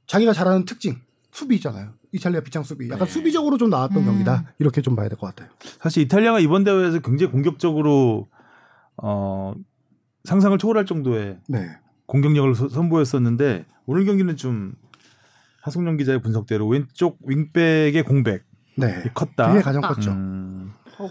[0.06, 0.96] 자기가 잘하는 특징
[1.32, 1.90] 수비 있잖아요.
[2.12, 2.86] 이탈리아 비창 수비.
[2.90, 3.12] 약간 네.
[3.12, 4.04] 수비적으로 좀 나왔던 음.
[4.06, 4.52] 경기다.
[4.58, 5.48] 이렇게 좀 봐야 될 것 같아요.
[5.80, 8.28] 사실 이탈리아가 이번 대회에서 굉장히 공격적으로
[8.96, 9.54] 어,
[10.24, 11.68] 상상을 초월할 정도의 네.
[12.08, 14.72] 공격력을 서- 선보였었는데 오늘 경기는 좀
[15.62, 18.42] 하성룡 기자의 분석대로 왼쪽 윙백의 공백이
[18.76, 19.04] 네.
[19.14, 19.48] 컸다.
[19.52, 20.10] 그게 가장 컸죠.
[20.10, 20.72] 음.
[20.98, 21.08] 어,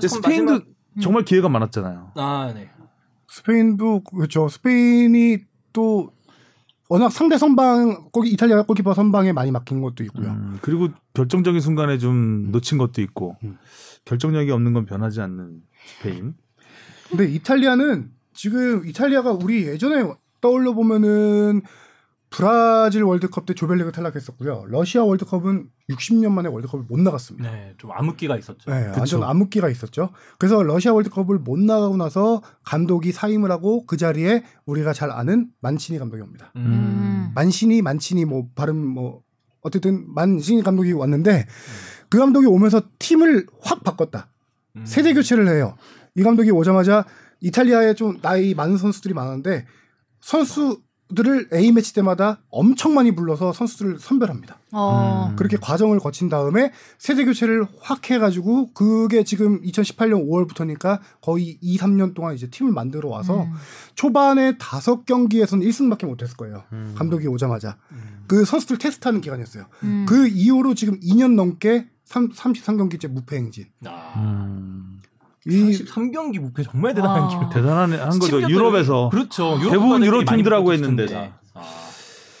[0.00, 0.68] 참 스페인도 마지막...
[1.02, 2.12] 정말 기회가 많았잖아요.
[2.14, 2.70] 아, 네.
[3.28, 4.48] 스페인도 그렇죠.
[4.48, 5.38] 스페인이
[5.72, 6.12] 또
[6.88, 10.28] 워낙 상대 선방 거기 이탈리아 골키퍼 선방에 많이 막힌 것도 있고요.
[10.28, 13.58] 음, 그리고 결정적인 순간에 좀 놓친 것도 있고 음.
[14.04, 16.34] 결정력이 없는 건 변하지 않는 스페인.
[17.08, 20.04] 근데 이탈리아는 지금 이탈리아가 우리 예전에
[20.40, 21.62] 떠올려 보면은
[22.34, 24.64] 브라질 월드컵 때 조별리그 탈락했었고요.
[24.66, 27.48] 러시아 월드컵은 60년 만에 월드컵을 못 나갔습니다.
[27.48, 28.72] 네, 좀 암흑기가 있었죠.
[28.72, 30.10] 네, 완전 암흑기가 있었죠.
[30.36, 36.00] 그래서 러시아 월드컵을 못 나가고 나서 감독이 사임을 하고 그 자리에 우리가 잘 아는 만치니
[36.00, 36.50] 감독이 옵니다.
[36.56, 37.30] 음.
[37.36, 39.22] 만시니 만치니 뭐 발음 뭐
[39.60, 41.46] 어쨌든 만시니 감독이 왔는데
[42.08, 44.26] 그 감독이 오면서 팀을 확 바꿨다.
[44.74, 44.84] 음.
[44.84, 45.76] 세대 교체를 해요.
[46.16, 47.04] 이 감독이 오자마자
[47.44, 49.66] 이탈리아에 좀 나이 많은 선수들이 많은데
[50.20, 54.58] 선수들을 A 매치 때마다 엄청 많이 불러서 선수들을 선별합니다.
[54.72, 55.28] 어.
[55.30, 55.36] 음.
[55.36, 62.14] 그렇게 과정을 거친 다음에 세대 교체를 확 해가지고 그게 지금 2018년 5월부터니까 거의 2, 3년
[62.14, 63.52] 동안 이제 팀을 만들어 와서 음.
[63.94, 66.64] 초반에 다섯 경기에서는 1승밖에 못했을 거예요.
[66.72, 66.94] 음.
[66.96, 68.24] 감독이 오자마자 음.
[68.26, 69.66] 그 선수들 테스트하는 기간이었어요.
[69.82, 70.06] 음.
[70.08, 73.66] 그 이후로 지금 2년 넘게 3, 33경기째 무패 행진.
[73.84, 74.14] 아,
[75.46, 75.50] 음.
[75.52, 77.28] 이 33경기 무패 정말 대단한 와.
[77.28, 77.50] 기록.
[77.52, 78.38] 대단한 한 거죠.
[78.40, 79.58] 10년 유럽에서 그렇죠.
[79.60, 81.06] 유럽 대부분 유럽 팀들하고 했는데.
[81.06, 81.38] 다.
[81.54, 81.62] 아.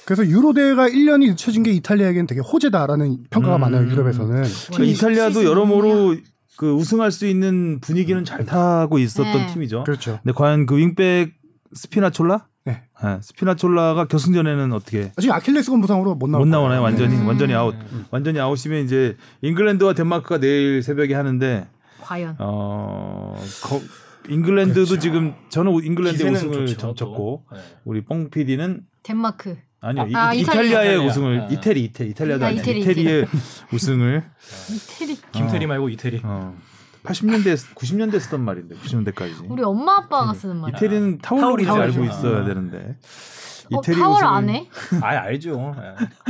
[0.06, 3.60] 그래서 유로 대회가 1년이 늦춰진 게 이탈리아에게는 되게 호재다라는 평가가 음.
[3.62, 3.86] 많아요.
[3.88, 4.42] 유럽에서는.
[4.72, 6.16] 그러니까 이탈리아도 여러모로
[6.56, 9.46] 그 우승할 수 있는 분위기는 잘 타고 있었던 네.
[9.52, 9.84] 팀이죠.
[9.84, 10.18] 그렇죠.
[10.22, 11.32] 근데 과연 그 윙백
[11.72, 12.46] 스피나촐라?
[12.66, 12.82] 네.
[13.02, 16.80] 네, 스피나촐라가 결승전에는 어떻게 아직 아킬레스건 부상으로 못 못 나오나요?
[16.82, 17.26] 완전히 음.
[17.26, 17.74] 완전히 아웃.
[17.92, 18.04] 음.
[18.10, 21.66] 완전히 아웃이면 이제 잉글랜드와 덴마크가 내일 새벽에 하는데
[22.04, 22.36] 과연.
[22.38, 23.80] 어 거,
[24.28, 24.98] 잉글랜드도 그렇죠.
[25.00, 27.56] 지금 저는 잉글랜드 우승을 좋죠, 점쳤고 또.
[27.56, 27.62] 네.
[27.84, 29.56] 우리 뽕 PD는 덴마크.
[29.80, 30.40] 아니요 아, 이, 이탈리아.
[30.42, 31.06] 이탈리아의 이탈리아.
[31.10, 31.46] 우승을 아.
[31.50, 33.26] 이태리 이태리 이탈리아도 아, 아니야 이태리, 이태리의
[33.72, 34.24] 우승을
[34.74, 35.18] 이태리.
[35.32, 36.20] 김태리 말고 이태리.
[36.24, 36.56] 어,
[37.04, 40.76] 80년대 90년대 쓰던 말인데 90년대까지 우리 엄마 아빠가 쓰는 말이야.
[40.78, 41.74] 이태리는 타월로 타월이죠.
[42.00, 42.04] 알고.
[42.04, 42.44] 있어야 아.
[42.44, 42.96] 되는데
[43.74, 44.68] 어, 이태리 타월 우승을 안 해?
[45.02, 45.74] 아, 알죠.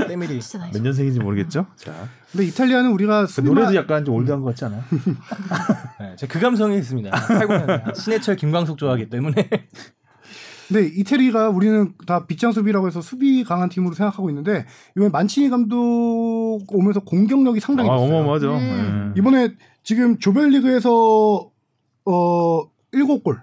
[0.00, 0.06] 예.
[0.08, 0.40] 때밀이.
[0.40, 1.66] 나몇 년생인지 모르겠죠.
[1.76, 1.92] 자
[2.34, 4.82] 근데 이탈리아는 우리가 그 수비만 노래도 약간 좀 올드한 것 같지 않아요?
[6.00, 7.08] 네, 제가 그 감성이 있습니다.
[7.10, 9.48] 89년 신해철 김광석 좋아하기 때문에.
[10.66, 14.66] 근데 이태리가 우리는 다 빗장 수비라고 해서 수비 강한 팀으로 생각하고 있는데
[14.96, 18.06] 이번에 만치니 감독 오면서 공격력이 아, 상당히 높아요.
[18.06, 18.56] 어마어마하죠.
[18.56, 19.12] 음.
[19.14, 19.20] 예.
[19.20, 19.54] 이번에
[19.84, 21.50] 지금 조별리그에서
[22.06, 22.62] 어
[22.92, 23.42] 7골.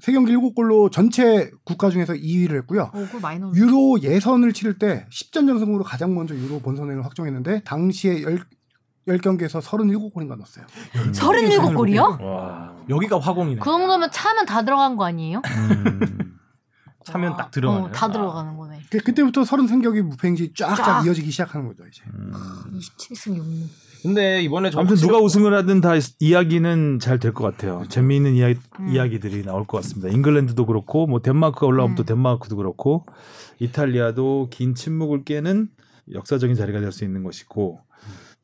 [0.00, 2.90] 세 경기 7골로 전체 국가 중에서 2위를 했고요.
[2.94, 3.06] 오,
[3.40, 3.52] 넣어.
[3.54, 8.38] 유로 예선을 치를 때 10전 전승으로 가장 먼저 유로 본선행을 확정했는데 당시에 10,
[9.08, 10.66] 10경기에서 37골인가 넣었어요.
[11.12, 12.20] 37골이요?
[12.22, 12.76] 와.
[12.88, 13.60] 여기가 화공이네.
[13.60, 15.42] 그 정도면 차면 다 들어간 거 아니에요?
[15.44, 16.34] 음.
[17.04, 17.36] 차면 와.
[17.38, 17.84] 딱 들어가는.
[17.86, 18.80] 어, 다 들어가는 거네.
[18.90, 21.06] 그- 그때부터 33경기 무패행진 쫙쫙 쫙.
[21.06, 22.02] 이어지기 시작하는 거죠, 이제.
[22.14, 22.32] 음.
[22.78, 23.66] 27승 6무.
[24.02, 27.82] 근데 이번에 저 아무튼 누가 우승을 하든 다 이야기는 잘 될 것 같아요.
[27.88, 28.88] 재미있는 이야기, 음.
[28.88, 30.08] 이야기들이 나올 것 같습니다.
[30.08, 31.96] 잉글랜드도 그렇고 뭐 덴마크가 올라오면 음.
[31.96, 33.04] 또 덴마크도 그렇고
[33.58, 35.68] 이탈리아도 긴 침묵을 깨는
[36.12, 37.80] 역사적인 자리가 될 수 있는 것이고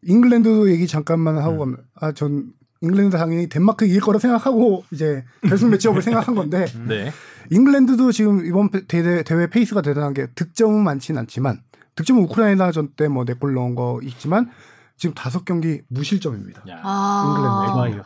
[0.02, 1.42] 잉글랜드 얘기 잠깐만 음.
[1.42, 6.66] 하고 가면 아 전 잉글랜드 당연히 덴마크 이길 거라 생각하고 이제 결승 matchup을 생각한 건데
[6.86, 7.10] 네.
[7.50, 11.60] 잉글랜드도 지금 이번 대- 대회, 대회 페이스가 대단한 게 득점은 많지는 않지만
[11.94, 14.50] 득점은 우크라이나전 때 뭐 네 골 넣은 거 있지만
[14.96, 16.62] 지금 다섯 경기 무실점입니다.
[16.68, 16.80] 야.
[16.82, 17.66] 아.
[17.68, 18.02] 맥과이어.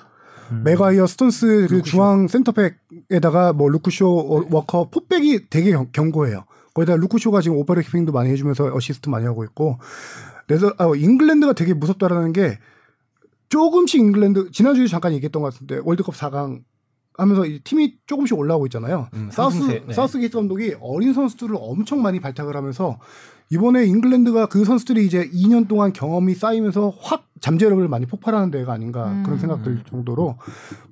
[0.53, 0.63] 음.
[0.65, 1.83] 맥과이어, 스톤스 그.
[1.83, 6.45] 중앙 센터백에다가 뭐 루크쇼, 어, 워커 포백이 되게 경, 견고해요.
[6.75, 9.79] 거기다 루크쇼가 지금 오버래핑도 많이 해주면서 어시스트 많이 하고 있고
[10.47, 12.59] 네더 아, 잉글랜드가 되게 무섭다라는 게
[13.49, 16.63] 조금씩 잉글랜드 지난주에 잠깐 얘기했던 것 같은데 월드컵 4강
[17.17, 19.09] 하면서 이 팀이 조금씩 올라오고 있잖아요.
[19.15, 19.93] 음, 사우스 네.
[19.93, 22.99] 사우스 게이트 감독이 어린 선수들을 엄청 많이 발탁을 하면서
[23.51, 29.11] 이번에 잉글랜드가 그 선수들이 이제 2년 동안 경험이 쌓이면서 확 잠재력을 많이 폭발하는 대회가 아닌가
[29.11, 29.23] 음.
[29.23, 30.37] 그런 생각 들 정도로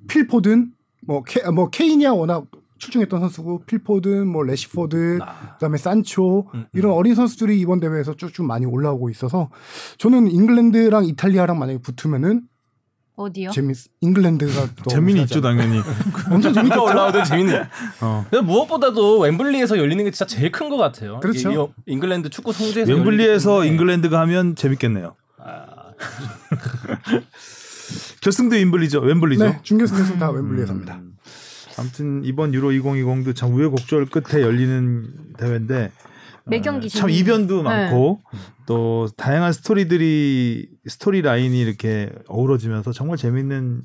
[0.07, 0.71] 필포든
[1.05, 2.47] 뭐, 케, 뭐 케인이야 워낙
[2.77, 5.53] 출중했던 선수고 필포든, 뭐 래시포드, 아.
[5.53, 6.65] 그다음에 산초 음, 음.
[6.73, 9.49] 이런 어린 선수들이 이번 대회에서 쭉쭉 많이 올라오고 있어서
[9.97, 12.43] 저는 잉글랜드랑 이탈리아랑 만약에 붙으면은
[13.17, 13.49] 어디요?
[13.51, 15.79] 재밌 잉글랜드가 더 재미는 있죠 당연히.
[16.31, 16.83] 엄청 누가 재밌겠죠.
[16.83, 17.63] 올라오든 재밌는.
[18.01, 18.25] 어.
[18.29, 21.19] 근데 무엇보다도 웸블리에서 열리는 게 진짜 제일 큰 것 같아요.
[21.19, 21.51] 그렇죠.
[21.85, 23.65] 이- 이 잉글랜드 축구 성지에서 웸블리에서.
[23.65, 25.15] 잉글랜드가 하면 재밌겠네요.
[25.39, 25.65] 아,
[28.21, 29.01] 결승도 웸블리죠.
[29.01, 29.45] 웸블리죠.
[29.45, 30.95] 네, 준결승에서 다 웸블리에서 합니다.
[30.95, 31.13] 음.
[31.79, 35.07] 아무튼 이번 유로 2020도 참 우여곡절 끝에 열리는
[35.37, 35.91] 대회인데
[36.49, 37.63] 매 어, 경기 참 이변도 네.
[37.63, 38.21] 많고
[38.65, 43.81] 또 다양한 스토리들이 스토리 라인이 이렇게 어우러지면서 정말 재밌는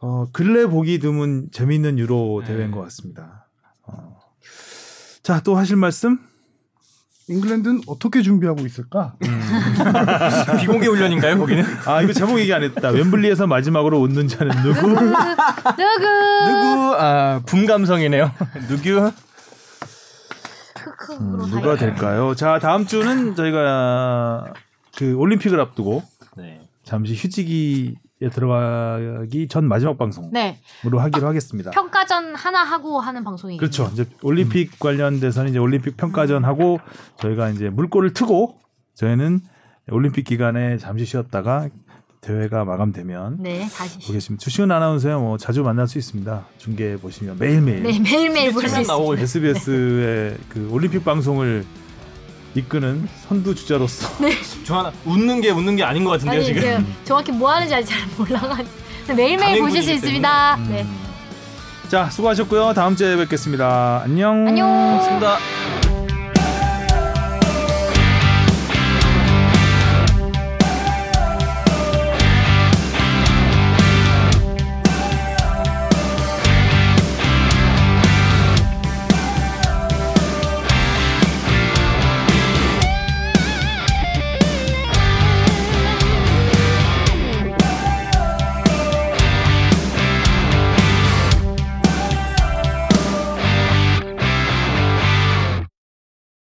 [0.00, 2.52] 어 근래 보기 드문 재밌는 유로 네.
[2.52, 3.48] 대회인 것 같습니다.
[3.86, 4.16] 어.
[5.22, 6.18] 자 또 하실 말씀?
[7.30, 9.14] 잉글랜드는 어떻게 준비하고 있을까?
[10.60, 11.62] 비공개 훈련인가요 거기는?
[11.84, 12.90] 아 이거 제목 얘기 안 했다.
[12.90, 14.80] 웸블리에서 마지막으로 웃는 자는 누구?
[14.88, 15.04] 누구?
[15.04, 16.94] 누구?
[16.98, 18.30] 아 붐 감성이네요.
[18.68, 19.12] 누구?
[21.20, 22.34] 음, 누가 될까요?
[22.34, 24.52] 자 다음 주는 저희가
[24.96, 26.02] 그 올림픽을 앞두고
[26.36, 26.60] 네.
[26.82, 31.70] 잠시 휴지기에 들어가기 전 마지막 방송으로 네 하기로 하겠습니다.
[31.70, 33.88] 평가전 하나 하고 하는 방송이 그렇죠.
[33.92, 36.78] 이제 올림픽 관련돼서는 이제 올림픽 평가전 하고
[37.18, 38.58] 저희가 이제 물꼬를 트고
[38.94, 39.40] 저희는
[39.90, 41.68] 올림픽 기간에 잠시 쉬었다가
[42.20, 44.42] 대회가 마감되면 네 다시 보겠습니다.
[44.42, 46.44] 주시은 아나운서야 뭐 자주 만날 수 있습니다.
[46.58, 48.92] 중계 보시면 매일매일 네 매일매일 볼수 책만 있습니다.
[48.92, 51.64] 나오고 SBS의 그 올림픽 방송을
[52.54, 54.08] 이끄는 선두 주자로서
[54.64, 56.60] 중하나 웃는 게 웃는 게 아닌 것 같은데요 아니 지금.
[56.60, 60.58] 그 정확히 뭐 하는지 아직 잘 몰라가지고 매일매일 보실 수 있습니다.
[61.84, 62.74] 네자 수고하셨고요.
[62.74, 64.02] 다음 주에 뵙겠습니다.
[64.04, 64.46] 안녕.
[64.48, 64.66] 안녕.
[64.66, 65.87] 고맙습니다.